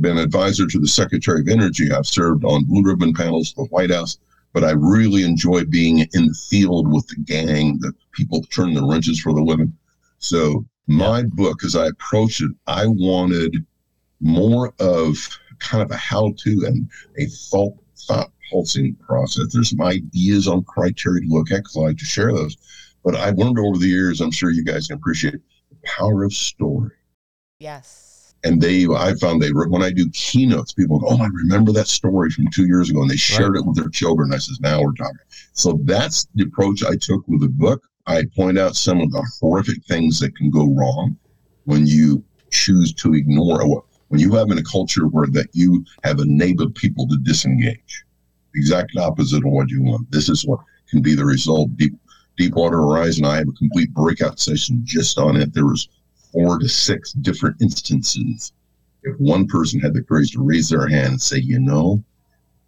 been 0.00 0.18
advisor 0.18 0.66
to 0.66 0.78
the 0.78 0.88
Secretary 0.88 1.40
of 1.40 1.48
Energy. 1.48 1.92
I've 1.92 2.06
served 2.06 2.44
on 2.44 2.64
blue 2.64 2.82
ribbon 2.82 3.14
panels 3.14 3.52
for 3.52 3.64
the 3.64 3.70
White 3.70 3.90
House, 3.90 4.18
but 4.52 4.64
I 4.64 4.72
really 4.72 5.22
enjoy 5.22 5.64
being 5.64 6.00
in 6.00 6.26
the 6.26 6.38
field 6.50 6.92
with 6.92 7.06
the 7.08 7.16
gang, 7.16 7.78
the 7.78 7.92
people 8.12 8.42
turn 8.42 8.74
the 8.74 8.84
wrenches 8.84 9.20
for 9.20 9.32
the 9.32 9.42
living. 9.42 9.72
So 10.18 10.64
my 10.86 11.20
yeah. 11.20 11.26
book, 11.30 11.64
as 11.64 11.76
I 11.76 11.86
approached 11.86 12.42
it, 12.42 12.50
I 12.66 12.86
wanted 12.86 13.64
more 14.20 14.72
of 14.78 15.16
kind 15.58 15.82
of 15.82 15.90
a 15.90 15.96
how-to 15.96 16.64
and 16.66 16.88
a 17.18 17.26
thought 17.26 17.74
thought 17.96 18.32
pulsing 18.50 18.96
process. 18.96 19.52
There's 19.52 19.70
some 19.70 19.82
ideas 19.82 20.48
on 20.48 20.64
criteria 20.64 21.22
to 21.22 21.28
look 21.28 21.50
at 21.50 21.58
because 21.58 21.76
I 21.76 21.80
like 21.80 21.98
to 21.98 22.04
share 22.04 22.32
those. 22.32 22.56
But 23.04 23.16
I've 23.16 23.38
learned 23.38 23.58
over 23.58 23.78
the 23.78 23.88
years, 23.88 24.20
I'm 24.20 24.30
sure 24.30 24.50
you 24.50 24.64
guys 24.64 24.86
can 24.86 24.96
appreciate 24.96 25.34
the 25.70 25.76
power 25.84 26.24
of 26.24 26.32
story. 26.32 26.92
Yes. 27.58 28.34
And 28.44 28.60
they, 28.60 28.86
I 28.86 29.14
found 29.20 29.40
they, 29.40 29.50
when 29.50 29.82
I 29.82 29.90
do 29.90 30.10
keynotes, 30.10 30.72
people 30.72 30.98
go, 30.98 31.08
Oh, 31.10 31.22
I 31.22 31.28
remember 31.28 31.72
that 31.72 31.86
story 31.86 32.30
from 32.30 32.48
two 32.52 32.66
years 32.66 32.90
ago. 32.90 33.02
And 33.02 33.10
they 33.10 33.16
shared 33.16 33.56
it 33.56 33.64
with 33.64 33.76
their 33.76 33.88
children. 33.88 34.32
I 34.32 34.38
says, 34.38 34.58
Now 34.60 34.82
we're 34.82 34.92
talking. 34.92 35.18
So 35.52 35.80
that's 35.84 36.26
the 36.34 36.44
approach 36.44 36.82
I 36.82 36.96
took 36.96 37.26
with 37.28 37.40
the 37.40 37.48
book. 37.48 37.82
I 38.06 38.24
point 38.34 38.58
out 38.58 38.74
some 38.74 39.00
of 39.00 39.12
the 39.12 39.24
horrific 39.40 39.84
things 39.84 40.18
that 40.20 40.36
can 40.36 40.50
go 40.50 40.66
wrong 40.74 41.16
when 41.64 41.86
you 41.86 42.24
choose 42.50 42.92
to 42.94 43.14
ignore 43.14 43.84
when 44.12 44.20
you 44.20 44.34
have 44.34 44.50
in 44.50 44.58
a 44.58 44.62
culture 44.62 45.06
where 45.06 45.26
that 45.28 45.48
you 45.54 45.82
have 46.04 46.18
enabled 46.18 46.74
people 46.74 47.08
to 47.08 47.16
disengage. 47.22 48.04
The 48.52 48.60
exact 48.60 48.94
opposite 48.98 49.38
of 49.38 49.50
what 49.50 49.70
you 49.70 49.82
want. 49.82 50.10
This 50.10 50.28
is 50.28 50.44
what 50.46 50.60
can 50.90 51.00
be 51.00 51.14
the 51.14 51.24
result. 51.24 51.74
Deep 51.78 51.94
Deepwater 52.36 52.78
Horizon, 52.78 53.24
I 53.24 53.36
have 53.36 53.48
a 53.48 53.52
complete 53.52 53.92
breakout 53.92 54.40
session 54.40 54.80
just 54.84 55.18
on 55.18 55.36
it. 55.36 55.52
There 55.52 55.66
was 55.66 55.88
four 56.32 56.58
to 56.58 56.68
six 56.68 57.12
different 57.12 57.60
instances. 57.60 58.52
If 59.02 59.18
one 59.18 59.46
person 59.46 59.80
had 59.80 59.94
the 59.94 60.02
courage 60.02 60.32
to 60.32 60.42
raise 60.42 60.68
their 60.68 60.86
hand 60.88 61.12
and 61.12 61.20
say, 61.20 61.38
you 61.38 61.58
know, 61.58 62.02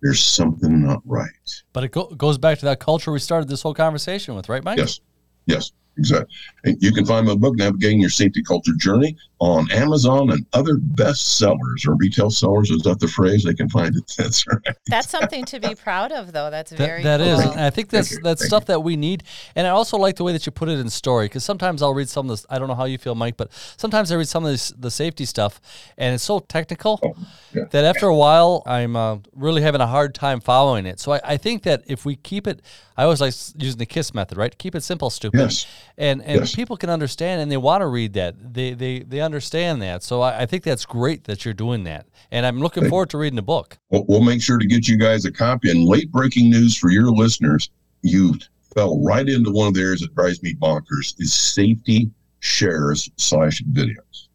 there's 0.03 0.23
something 0.23 0.83
not 0.83 1.01
right. 1.05 1.31
But 1.73 1.85
it 1.85 1.93
go- 1.93 2.09
goes 2.09 2.37
back 2.37 2.59
to 2.59 2.67
that 2.67 2.81
culture 2.81 3.11
we 3.13 3.19
started 3.21 3.49
this 3.49 3.63
whole 3.63 3.75
conversation 3.75 4.35
with, 4.35 4.49
right, 4.49 4.63
Mike? 4.63 4.79
Yes. 4.79 5.01
Yes. 5.47 5.73
Exactly. 5.97 6.35
And 6.65 6.77
you 6.83 6.93
can 6.93 7.07
find 7.07 7.25
my 7.25 7.37
book, 7.37 7.57
Navigating 7.57 8.01
Your 8.01 8.11
Safety 8.11 8.43
Culture 8.43 8.75
Journey, 8.77 9.17
on 9.45 9.71
Amazon 9.73 10.31
and 10.31 10.47
other 10.55 10.77
bestsellers 10.77 11.87
or 11.87 11.95
retail 11.97 12.31
sellers. 12.31 12.71
Is 12.71 12.81
that 12.83 12.99
the 12.99 13.09
phrase? 13.09 13.45
They 13.45 13.53
can 13.55 13.69
find 13.69 13.95
it. 13.95 14.11
That's 14.19 14.47
right. 14.47 14.77
That's 14.87 15.11
something 15.11 15.45
to 15.47 15.61
be 15.61 15.75
proud 15.75 16.13
of, 16.13 16.33
though. 16.33 16.49
That's 16.51 16.73
very 16.73 17.03
that, 17.03 17.19
that 17.19 17.25
cool. 17.39 17.41
is. 17.51 17.51
And 17.53 17.61
I 17.61 17.71
think 17.71 17.91
that's 17.91 18.19
that's 18.23 18.41
Thank 18.41 18.49
stuff 18.49 18.65
that 18.67 18.81
we 18.81 18.97
need. 18.97 19.23
And 19.55 19.67
I 19.67 19.71
also 19.71 19.99
like 19.99 20.17
the 20.17 20.25
way 20.25 20.33
that 20.33 20.47
you 20.47 20.53
put 20.53 20.69
it 20.69 20.79
in 20.79 20.89
story 20.89 21.27
because 21.27 21.45
sometimes 21.45 21.83
I'll 21.83 21.93
read 21.95 22.09
some 22.09 22.27
of 22.27 22.31
this. 22.31 22.47
I 22.49 22.59
don't 22.59 22.69
know 22.69 22.75
how 22.75 22.87
you 22.87 22.97
feel, 22.97 23.15
Mike, 23.15 23.37
but 23.37 23.51
sometimes 23.77 24.11
I 24.11 24.17
read 24.17 24.29
some 24.29 24.45
of 24.47 24.51
this, 24.51 24.71
the 24.79 24.91
safety 24.91 25.27
stuff, 25.27 25.61
and 25.99 26.15
it's 26.15 26.25
so 26.25 26.39
technical 26.39 26.99
Oh, 27.05 27.15
yeah. 27.53 27.65
that 27.71 27.85
after 27.85 28.07
a 28.07 28.15
while 28.17 28.63
I'm 28.67 28.97
uh, 28.97 29.19
really 29.35 29.61
having 29.61 29.81
a 29.83 29.87
hard 29.87 30.15
time 30.15 30.41
following 30.41 30.87
it. 30.87 31.01
So 31.01 31.13
I, 31.13 31.21
I 31.25 31.37
think 31.37 31.65
that 31.65 31.83
if 31.87 32.05
we 32.07 32.17
keep 32.17 32.47
it, 32.47 32.63
I 32.97 33.03
always 33.05 33.21
like 33.21 33.35
using 33.59 33.79
the 33.79 33.87
KISS 33.87 34.15
method, 34.15 34.39
right? 34.39 34.57
Keep 34.57 34.75
it 34.77 34.83
simple, 34.83 35.11
stupid. 35.11 35.41
Yes. 35.41 35.67
And 35.99 36.23
and 36.23 36.41
Yes. 36.41 36.55
people 36.55 36.77
can 36.77 36.89
understand 36.91 37.41
and 37.43 37.51
they 37.53 37.57
want 37.57 37.83
to 37.83 37.87
read 37.89 38.15
that. 38.15 38.55
They 38.55 38.73
they 38.73 39.01
they 39.01 39.21
understand 39.21 39.34
that. 39.83 40.03
So 40.03 40.21
I, 40.21 40.43
I 40.43 40.47
think 40.47 40.63
that's 40.63 40.85
great 40.85 41.25
that 41.25 41.45
you're 41.45 41.55
doing 41.55 41.85
that. 41.85 42.07
And 42.31 42.45
I'm 42.45 42.61
looking 42.61 42.89
forward 42.89 43.11
to 43.11 43.19
reading 43.19 43.37
the 43.37 43.43
book. 43.43 43.79
We'll, 43.91 44.05
we'll 44.09 44.23
make 44.23 44.43
sure 44.43 44.59
to 44.59 44.67
get 44.67 44.89
you 44.89 44.97
guys 44.97 45.25
a 45.25 45.33
copy. 45.33 45.71
And 45.71 45.85
late 45.85 46.11
breaking 46.11 46.51
news 46.51 46.77
for 46.77 46.91
your 46.91 47.11
listeners, 47.11 47.71
you 48.03 48.35
fell 48.75 49.03
right 49.03 49.29
into 49.29 49.51
one 49.53 49.69
of 49.69 49.75
the 49.75 49.81
areas 49.81 50.01
that 50.01 50.15
drives 50.15 50.43
me 50.43 50.55
bonkers 50.55 51.15
is 51.21 51.33
safety 51.33 52.11
shares 52.41 53.11
slash 53.17 53.63
videos. 53.73 54.29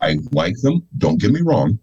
I 0.00 0.18
like 0.32 0.56
them. 0.60 0.86
Don't 0.98 1.20
get 1.20 1.32
me 1.32 1.40
wrong. 1.40 1.78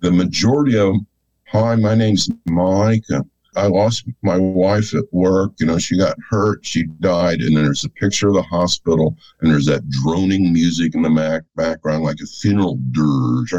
The 0.00 0.10
majority 0.10 0.76
of 0.76 0.88
them, 0.88 1.06
hi, 1.46 1.76
my 1.76 1.94
name's 1.94 2.28
Mike. 2.46 3.04
I 3.56 3.66
lost 3.66 4.08
my 4.22 4.36
wife 4.36 4.94
at 4.94 5.04
work. 5.12 5.52
You 5.58 5.66
know, 5.66 5.78
she 5.78 5.96
got 5.96 6.16
hurt. 6.30 6.64
She 6.64 6.84
died. 7.00 7.40
And 7.40 7.56
then 7.56 7.64
there's 7.64 7.84
a 7.84 7.88
picture 7.88 8.28
of 8.28 8.34
the 8.34 8.42
hospital 8.42 9.16
and 9.40 9.50
there's 9.50 9.66
that 9.66 9.88
droning 9.90 10.52
music 10.52 10.94
in 10.94 11.02
the 11.02 11.10
back, 11.10 11.42
background, 11.54 12.04
like 12.04 12.18
a 12.22 12.26
funeral 12.26 12.78
dirge. 12.90 13.52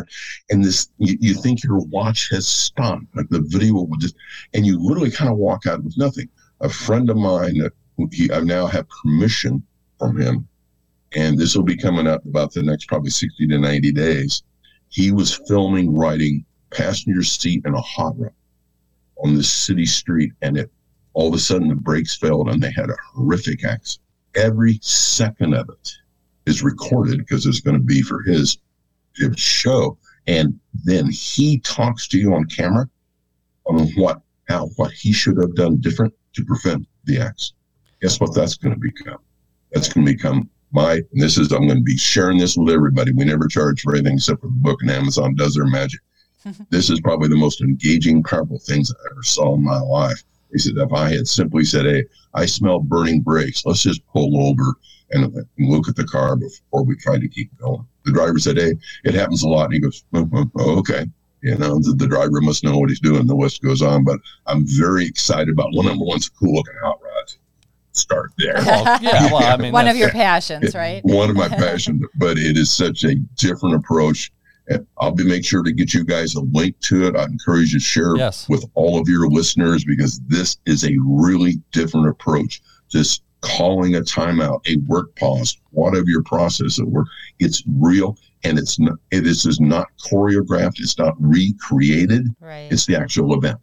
And 0.50 0.64
this, 0.64 0.90
you, 0.98 1.18
you 1.20 1.34
think 1.34 1.64
your 1.64 1.80
watch 1.80 2.30
has 2.32 2.48
stopped. 2.48 3.06
Like 3.16 3.30
the 3.30 3.44
video 3.46 3.88
just, 4.00 4.16
and 4.54 4.66
you 4.66 4.80
literally 4.80 5.12
kind 5.12 5.32
of 5.32 5.38
walk 5.38 5.66
out 5.66 5.84
with 5.84 5.98
nothing. 5.98 6.30
A 6.62 6.70
friend 6.70 7.10
of 7.10 7.18
mine 7.18 7.58
that 7.60 7.74
he, 8.12 8.32
I 8.32 8.42
now 8.42 8.66
have 8.68 8.88
permission 9.04 9.64
from 10.00 10.20
him, 10.20 10.48
and 11.16 11.38
this 11.38 11.56
will 11.56 11.64
be 11.64 11.78
coming 11.78 12.08
up 12.08 12.26
about 12.26 12.54
the 12.54 12.64
next 12.64 12.88
probably 12.88 13.10
60 13.10 13.48
to 13.48 13.58
90 13.58 13.92
days. 13.92 14.44
He 14.90 15.12
was 15.12 15.42
filming 15.48 15.96
riding 15.96 16.46
passenger 16.72 17.24
seat 17.24 17.64
in 17.66 17.74
a 17.74 17.82
hot 17.82 18.18
rod 18.18 18.32
on 19.24 19.36
this 19.36 19.52
city 19.52 19.86
street, 19.86 20.32
and 20.42 20.58
it 20.58 20.72
all 21.16 21.30
of 21.30 21.34
a 21.34 21.40
sudden 21.40 21.70
the 21.70 21.76
brakes 21.76 22.16
failed 22.16 22.50
and 22.50 22.62
they 22.62 22.72
had 22.72 22.90
a 22.90 22.98
horrific 23.14 23.64
accident. 23.64 24.06
Every 24.36 24.80
second 24.82 25.54
of 25.54 25.70
it 25.70 25.92
is 26.46 26.62
recorded 26.62 27.20
because 27.20 27.46
it's 27.46 27.62
going 27.62 27.78
to 27.78 27.84
be 27.84 28.02
for 28.02 28.22
his, 28.22 28.58
show. 29.38 29.98
And 30.28 30.60
then 30.84 31.10
he 31.10 31.60
talks 31.60 32.06
to 32.10 32.20
you 32.20 32.36
on 32.36 32.44
camera 32.46 32.90
on 33.66 33.88
what 33.96 34.20
how 34.50 34.68
what 34.76 34.92
he 34.92 35.14
should 35.14 35.38
have 35.38 35.56
done 35.56 35.78
different 35.78 36.14
to 36.34 36.44
prevent 36.44 36.86
the 37.06 37.22
accident. 37.22 37.62
Guess 38.02 38.20
what 38.20 38.36
that's 38.36 38.56
going 38.56 38.76
to 38.76 38.80
become? 38.80 39.20
That's 39.72 39.88
going 39.88 40.06
to 40.06 40.12
become 40.12 40.50
my 40.74 40.96
and 40.96 41.22
this 41.22 41.38
is 41.38 41.54
I'm 41.54 41.66
going 41.66 41.78
to 41.78 41.84
be 41.84 41.96
sharing 41.96 42.40
this 42.40 42.58
with 42.58 42.70
everybody. 42.70 43.14
We 43.14 43.24
never 43.24 43.48
charge 43.48 43.82
for 43.82 43.96
anything 43.96 44.16
except 44.16 44.42
for 44.42 44.48
the 44.48 44.54
book, 44.54 44.82
and 44.82 44.92
Amazon 44.92 45.34
does 45.36 45.56
their 45.56 45.66
magic. 45.66 46.02
This 46.70 46.90
is 46.90 47.00
probably 47.02 47.30
the 47.30 47.36
most 47.36 47.62
engaging, 47.62 48.24
powerful 48.24 48.60
things 48.60 48.92
I 48.92 49.12
ever 49.12 49.24
saw 49.24 49.56
in 49.56 49.64
my 49.64 49.80
life. 49.80 50.24
He 50.52 50.60
said, 50.60 50.78
if 50.78 50.94
I 50.94 51.10
had 51.10 51.28
simply 51.28 51.66
said, 51.66 51.86
"Hey, 51.86 52.06
I 52.34 52.46
smell 52.46 52.80
burning 52.80 53.22
brakes. 53.22 53.66
Let's 53.66 53.84
just 53.84 54.06
pull 54.08 54.48
over 54.48 54.76
and 55.12 55.26
and 55.26 55.48
look 55.58 55.88
at 55.90 55.96
the 55.96 56.06
car 56.06 56.36
before 56.36 56.84
we 56.84 56.96
try 56.96 57.18
to 57.18 57.28
keep 57.28 57.56
going." 57.58 57.86
The 58.06 58.12
driver 58.12 58.40
said, 58.40 58.58
"Hey, 58.58 58.76
it 59.04 59.14
happens 59.14 59.44
a 59.44 59.50
lot." 59.50 59.66
And 59.66 59.74
he 59.74 59.80
goes, 59.80 60.04
"Oh, 60.14 60.30
oh, 60.34 60.52
oh, 60.58 60.80
"Okay." 60.80 61.06
You 61.42 61.56
know, 61.60 61.78
the, 61.78 61.94
the 61.94 62.08
driver 62.08 62.42
must 62.42 62.64
know 62.64 62.78
what 62.80 62.90
he's 62.90 63.00
doing. 63.00 63.28
The 63.28 63.36
list 63.36 63.62
goes 63.62 63.84
on, 63.84 64.04
but 64.04 64.20
I'm 64.48 64.66
very 64.66 65.06
excited 65.06 65.50
about 65.50 65.74
one 65.74 65.86
number 65.86 66.04
one's 66.04 66.28
a 66.28 66.32
cool 66.32 66.56
looking 66.56 66.74
hot 66.82 67.00
rod. 67.04 67.34
Start 67.92 68.32
there. 68.38 68.56
Well, 68.56 69.00
yeah, 69.00 69.26
well, 69.32 69.44
I 69.44 69.58
mean, 69.58 69.72
One 69.72 69.88
of 69.88 69.96
your 69.96 70.10
passions, 70.10 70.74
right? 70.74 71.04
One 71.06 71.30
of 71.30 71.36
my 71.36 71.48
passions, 71.50 72.04
but 72.16 72.40
it 72.40 72.58
is 72.58 72.72
such 72.72 73.04
a 73.04 73.16
different 73.36 73.76
approach. 73.76 74.32
And 74.68 74.86
I'll 75.00 75.12
be 75.12 75.24
make 75.24 75.46
sure 75.46 75.64
to 75.64 75.72
get 75.72 75.94
you 75.94 76.04
guys 76.04 76.36
a 76.36 76.42
link 76.42 76.80
to 76.82 77.08
it. 77.08 77.16
I 77.16 77.26
encourage 77.26 77.74
you 77.74 77.80
to 77.80 77.86
share 77.86 78.16
Yes. 78.18 78.50
with 78.50 78.66
all 78.74 79.00
of 79.00 79.08
your 79.08 79.28
listeners 79.28 79.86
because 79.86 80.20
this 80.28 80.58
is 80.66 80.84
a 80.84 80.96
really 81.06 81.62
different 81.72 82.08
approach. 82.08 82.62
Just 82.90 83.22
calling 83.42 83.96
a 83.96 84.00
timeout, 84.02 84.60
a 84.68 84.78
work 84.88 85.16
pause, 85.18 85.56
whatever 85.72 86.06
your 86.08 86.24
process 86.24 86.80
at 86.80 86.88
work, 86.88 87.08
it's 87.40 87.62
real 87.78 88.18
and 88.44 88.58
it's 88.58 88.80
not. 88.80 88.98
It 89.12 89.28
is 89.28 89.46
is 89.46 89.60
not 89.60 89.88
choreographed. 90.12 90.80
It's 90.80 90.98
not 90.98 91.14
recreated. 91.20 92.28
Right. 92.40 92.72
It's 92.72 92.86
the 92.88 92.96
actual 93.00 93.36
event. 93.36 93.60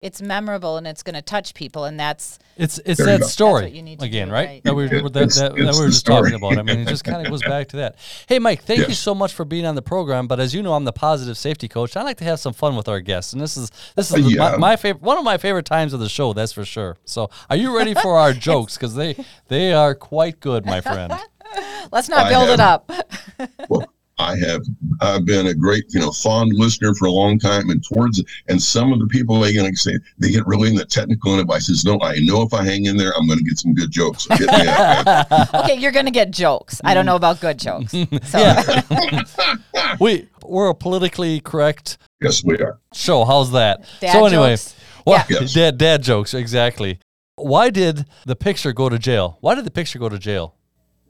It's 0.00 0.22
memorable 0.22 0.76
and 0.76 0.86
it's 0.86 1.02
going 1.02 1.16
to 1.16 1.22
touch 1.22 1.54
people, 1.54 1.82
and 1.84 1.98
that's 1.98 2.38
It's 2.56 2.78
it's 2.84 3.04
that 3.04 3.18
go. 3.20 3.26
story 3.26 3.62
That's 3.62 3.70
what 3.72 3.76
you 3.76 3.82
need 3.82 3.98
to 3.98 4.04
again, 4.04 4.28
do, 4.28 4.34
right? 4.34 4.46
right. 4.48 4.62
That 4.62 4.74
we, 4.76 4.84
It- 4.84 4.90
that, 4.90 5.12
that, 5.12 5.34
that 5.40 5.54
we 5.54 5.66
it's 5.68 5.76
were 5.76 5.86
the 5.86 5.90
just 5.90 6.06
talking 6.06 6.34
about. 6.34 6.56
I 6.56 6.62
mean, 6.62 6.78
it 6.78 6.86
just 6.86 7.02
kind 7.02 7.20
of 7.26 7.28
goes 7.28 7.42
back 7.42 7.66
to 7.70 7.78
that. 7.78 7.96
Hey, 8.28 8.38
Mike, 8.38 8.62
thank 8.62 8.86
you 8.86 8.94
so 8.94 9.12
much 9.12 9.32
for 9.34 9.44
being 9.44 9.66
on 9.66 9.74
the 9.74 9.82
program. 9.82 10.28
But 10.28 10.38
as 10.38 10.54
you 10.54 10.62
know, 10.62 10.74
I'm 10.74 10.84
the 10.84 10.92
positive 10.92 11.36
safety 11.36 11.66
coach. 11.66 11.96
I 11.96 12.02
like 12.04 12.16
to 12.18 12.24
have 12.24 12.38
some 12.38 12.52
fun 12.52 12.76
with 12.76 12.86
our 12.86 13.00
guests, 13.00 13.32
and 13.32 13.42
this 13.42 13.56
is 13.56 13.72
this 13.96 14.12
is 14.12 14.24
Uh, 14.24 14.28
yeah. 14.28 14.50
my, 14.52 14.56
my 14.56 14.76
favorite 14.76 15.02
one 15.02 15.18
of 15.18 15.24
my 15.24 15.36
favorite 15.36 15.66
times 15.66 15.92
of 15.92 15.98
the 15.98 16.08
show. 16.08 16.32
That's 16.32 16.52
for 16.52 16.64
sure. 16.64 16.96
So, 17.04 17.28
are 17.50 17.56
you 17.56 17.76
ready 17.76 17.94
for 17.94 18.16
our 18.18 18.32
jokes? 18.48 18.76
Because 18.76 18.94
they 18.94 19.16
they 19.48 19.72
are 19.72 19.96
quite 19.96 20.38
good, 20.38 20.64
my 20.64 20.80
friend. 20.80 21.12
let's 21.90 22.08
not 22.08 22.26
I 22.26 22.28
build 22.28 22.50
it 22.50 22.60
up. 22.60 22.88
Well, 23.68 23.92
I 24.18 24.36
have 24.36 24.62
I've 25.00 25.24
been 25.24 25.46
a 25.46 25.54
great, 25.54 25.84
you 25.88 26.00
know, 26.00 26.10
fond 26.10 26.52
listener 26.54 26.94
for 26.94 27.06
a 27.06 27.10
long 27.10 27.38
time 27.38 27.70
and 27.70 27.84
towards 27.84 28.22
and 28.48 28.60
some 28.60 28.92
of 28.92 28.98
the 28.98 29.06
people 29.06 29.38
they 29.38 29.54
gonna 29.54 29.74
say 29.76 29.98
they 30.18 30.30
get 30.30 30.46
really 30.46 30.68
in 30.68 30.74
the 30.74 30.84
technical 30.84 31.32
and 31.32 31.40
advice 31.40 31.66
says, 31.66 31.84
No, 31.84 31.98
I 32.02 32.18
know 32.20 32.42
if 32.42 32.52
I 32.52 32.64
hang 32.64 32.86
in 32.86 32.96
there, 32.96 33.12
I'm 33.16 33.28
gonna 33.28 33.42
get 33.42 33.58
some 33.58 33.74
good 33.74 33.90
jokes. 33.90 34.24
So 34.24 34.34
hit 34.34 34.50
me 34.50 34.66
up, 34.66 35.54
okay, 35.54 35.74
you're 35.74 35.92
going 35.92 36.06
to 36.06 36.10
get 36.10 36.30
jokes. 36.30 36.80
I 36.84 36.94
don't 36.94 37.04
mm. 37.04 37.06
know 37.06 37.16
about 37.16 37.40
good 37.40 37.58
jokes. 37.58 37.94
So 38.24 38.38
Yeah. 38.38 39.22
we 40.00 40.28
we're 40.44 40.70
a 40.70 40.74
politically 40.74 41.40
correct 41.40 41.98
yes, 42.20 42.42
we 42.42 42.58
are. 42.58 42.78
show. 42.92 43.24
How's 43.24 43.52
that? 43.52 43.84
Dad 44.00 44.12
so 44.12 44.26
anyway, 44.26 44.52
jokes? 44.52 44.76
well, 45.04 45.24
Yeah. 45.28 45.40
Yes. 45.40 45.54
dad 45.54 45.78
dad 45.78 46.02
jokes 46.02 46.34
exactly. 46.34 46.98
Why 47.36 47.70
did 47.70 48.06
the 48.26 48.34
picture 48.34 48.72
go 48.72 48.88
to 48.88 48.98
jail? 48.98 49.38
Why 49.40 49.54
did 49.54 49.64
the 49.64 49.70
picture 49.70 49.98
go 49.98 50.08
to 50.08 50.18
jail? 50.18 50.56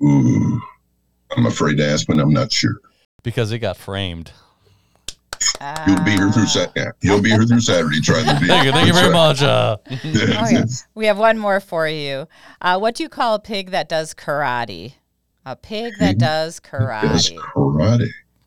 Ooh. 0.02 0.60
I'm 1.36 1.46
afraid 1.46 1.76
to 1.78 1.86
ask, 1.86 2.06
but 2.06 2.18
I'm 2.18 2.32
not 2.32 2.52
sure. 2.52 2.80
Because 3.28 3.52
it 3.52 3.58
got 3.58 3.76
framed. 3.76 4.32
You'll 5.86 6.00
be 6.02 6.12
here 6.12 6.30
through. 6.32 6.46
Saturday. 6.46 6.88
You'll 7.02 7.20
be 7.20 7.28
here 7.28 7.44
through 7.44 7.60
Saturday 7.60 8.00
trying 8.00 8.24
to 8.24 8.40
be. 8.40 8.46
Thank 8.46 8.64
you, 8.64 8.72
thank 8.72 8.86
you 8.86 8.94
very 8.94 9.12
much. 9.12 9.42
Uh, 9.42 9.76
Okay, 9.86 10.62
we 10.94 11.04
have 11.04 11.18
one 11.18 11.36
more 11.38 11.60
for 11.60 11.86
you. 11.86 12.26
Uh, 12.62 12.78
what 12.78 12.94
do 12.94 13.02
you 13.02 13.10
call 13.10 13.34
a 13.34 13.38
pig 13.38 13.70
that 13.72 13.86
does 13.86 14.14
karate? 14.14 14.94
A 15.44 15.56
pig 15.56 15.92
that 15.98 16.12
Pig 16.12 16.18
does 16.20 16.56
It's 16.56 16.66
karate. 16.66 17.36
karate. 17.54 17.98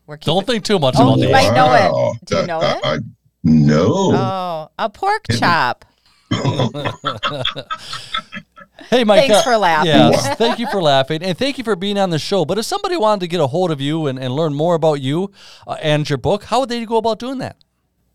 Keeping, 0.08 0.18
don't 0.20 0.44
think 0.48 0.64
too 0.64 0.80
much 0.80 0.96
Oh, 0.98 1.10
about 1.10 1.18
you 1.18 1.28
this. 1.28 1.32
might 1.32 1.54
know 1.54 1.72
it. 1.74 1.92
Wow. 1.92 2.14
Do 2.24 2.34
you 2.34 2.40
That- 2.40 2.46
know 2.48 2.58
I- 2.60 2.72
it? 2.72 2.80
I- 2.84 2.98
no. 3.44 3.86
oh, 3.88 4.68
a 4.80 4.90
pork 4.90 5.26
chop. 5.30 5.84
Hey, 8.90 9.04
Mike. 9.04 9.28
Thanks 9.28 9.38
uh, 9.38 9.42
for 9.42 9.56
laughing. 9.56 9.90
Yes, 9.90 10.34
thank 10.38 10.58
you 10.58 10.68
for 10.70 10.82
laughing, 10.82 11.22
and 11.22 11.36
thank 11.36 11.58
you 11.58 11.64
for 11.64 11.76
being 11.76 11.98
on 11.98 12.10
the 12.10 12.18
show. 12.18 12.44
But 12.44 12.58
if 12.58 12.64
somebody 12.64 12.96
wanted 12.96 13.20
to 13.20 13.28
get 13.28 13.40
a 13.40 13.46
hold 13.46 13.70
of 13.70 13.80
you 13.80 14.06
and, 14.06 14.18
and 14.18 14.34
learn 14.34 14.54
more 14.54 14.74
about 14.74 15.00
you 15.00 15.30
uh, 15.66 15.76
and 15.82 16.08
your 16.08 16.18
book, 16.18 16.44
how 16.44 16.60
would 16.60 16.68
they 16.68 16.84
go 16.84 16.96
about 16.96 17.18
doing 17.18 17.38
that? 17.38 17.56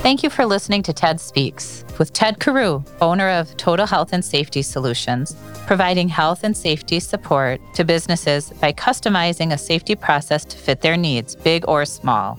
Thank 0.01 0.21
you 0.21 0.29
for 0.29 0.45
listening 0.45 0.83
to 0.83 0.93
TED 0.93 1.19
Speaks 1.19 1.84
with 1.99 2.13
Ted 2.13 2.39
Carew, 2.39 2.83
owner 3.01 3.29
of 3.29 3.55
Total 3.57 3.85
Health 3.85 4.13
and 4.13 4.23
Safety 4.23 4.61
Solutions, 4.61 5.35
providing 5.67 6.07
health 6.07 6.43
and 6.43 6.55
safety 6.55 6.99
support 6.99 7.59
to 7.73 7.83
businesses 7.83 8.49
by 8.61 8.73
customizing 8.73 9.53
a 9.53 9.57
safety 9.57 9.95
process 9.95 10.45
to 10.45 10.57
fit 10.57 10.81
their 10.81 10.97
needs, 10.97 11.35
big 11.35 11.67
or 11.67 11.85
small. 11.85 12.37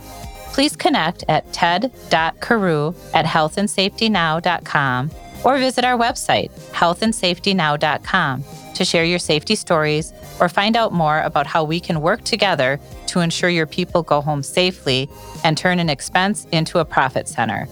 Please 0.52 0.74
connect 0.76 1.24
at 1.28 1.52
ted.carew 1.52 2.94
at 3.12 3.24
healthandsafetynow.com 3.24 5.10
or 5.44 5.58
visit 5.58 5.84
our 5.84 5.98
website, 5.98 6.50
healthandsafetynow.com, 6.72 8.44
to 8.74 8.84
share 8.84 9.04
your 9.04 9.18
safety 9.18 9.54
stories 9.54 10.12
or 10.40 10.48
find 10.48 10.76
out 10.76 10.92
more 10.92 11.20
about 11.20 11.46
how 11.46 11.62
we 11.64 11.80
can 11.80 12.00
work 12.00 12.22
together 12.24 12.80
to 13.06 13.20
ensure 13.20 13.50
your 13.50 13.66
people 13.66 14.02
go 14.02 14.20
home 14.20 14.42
safely 14.42 15.08
and 15.44 15.56
turn 15.56 15.78
an 15.78 15.88
expense 15.88 16.46
into 16.52 16.78
a 16.78 16.84
profit 16.84 17.28
center. 17.28 17.68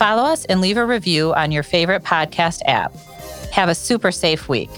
Follow 0.00 0.22
us 0.22 0.46
and 0.46 0.62
leave 0.62 0.78
a 0.78 0.86
review 0.86 1.34
on 1.34 1.52
your 1.52 1.62
favorite 1.62 2.02
podcast 2.02 2.62
app. 2.64 2.96
Have 3.52 3.68
a 3.68 3.74
super 3.74 4.10
safe 4.10 4.48
week. 4.48 4.70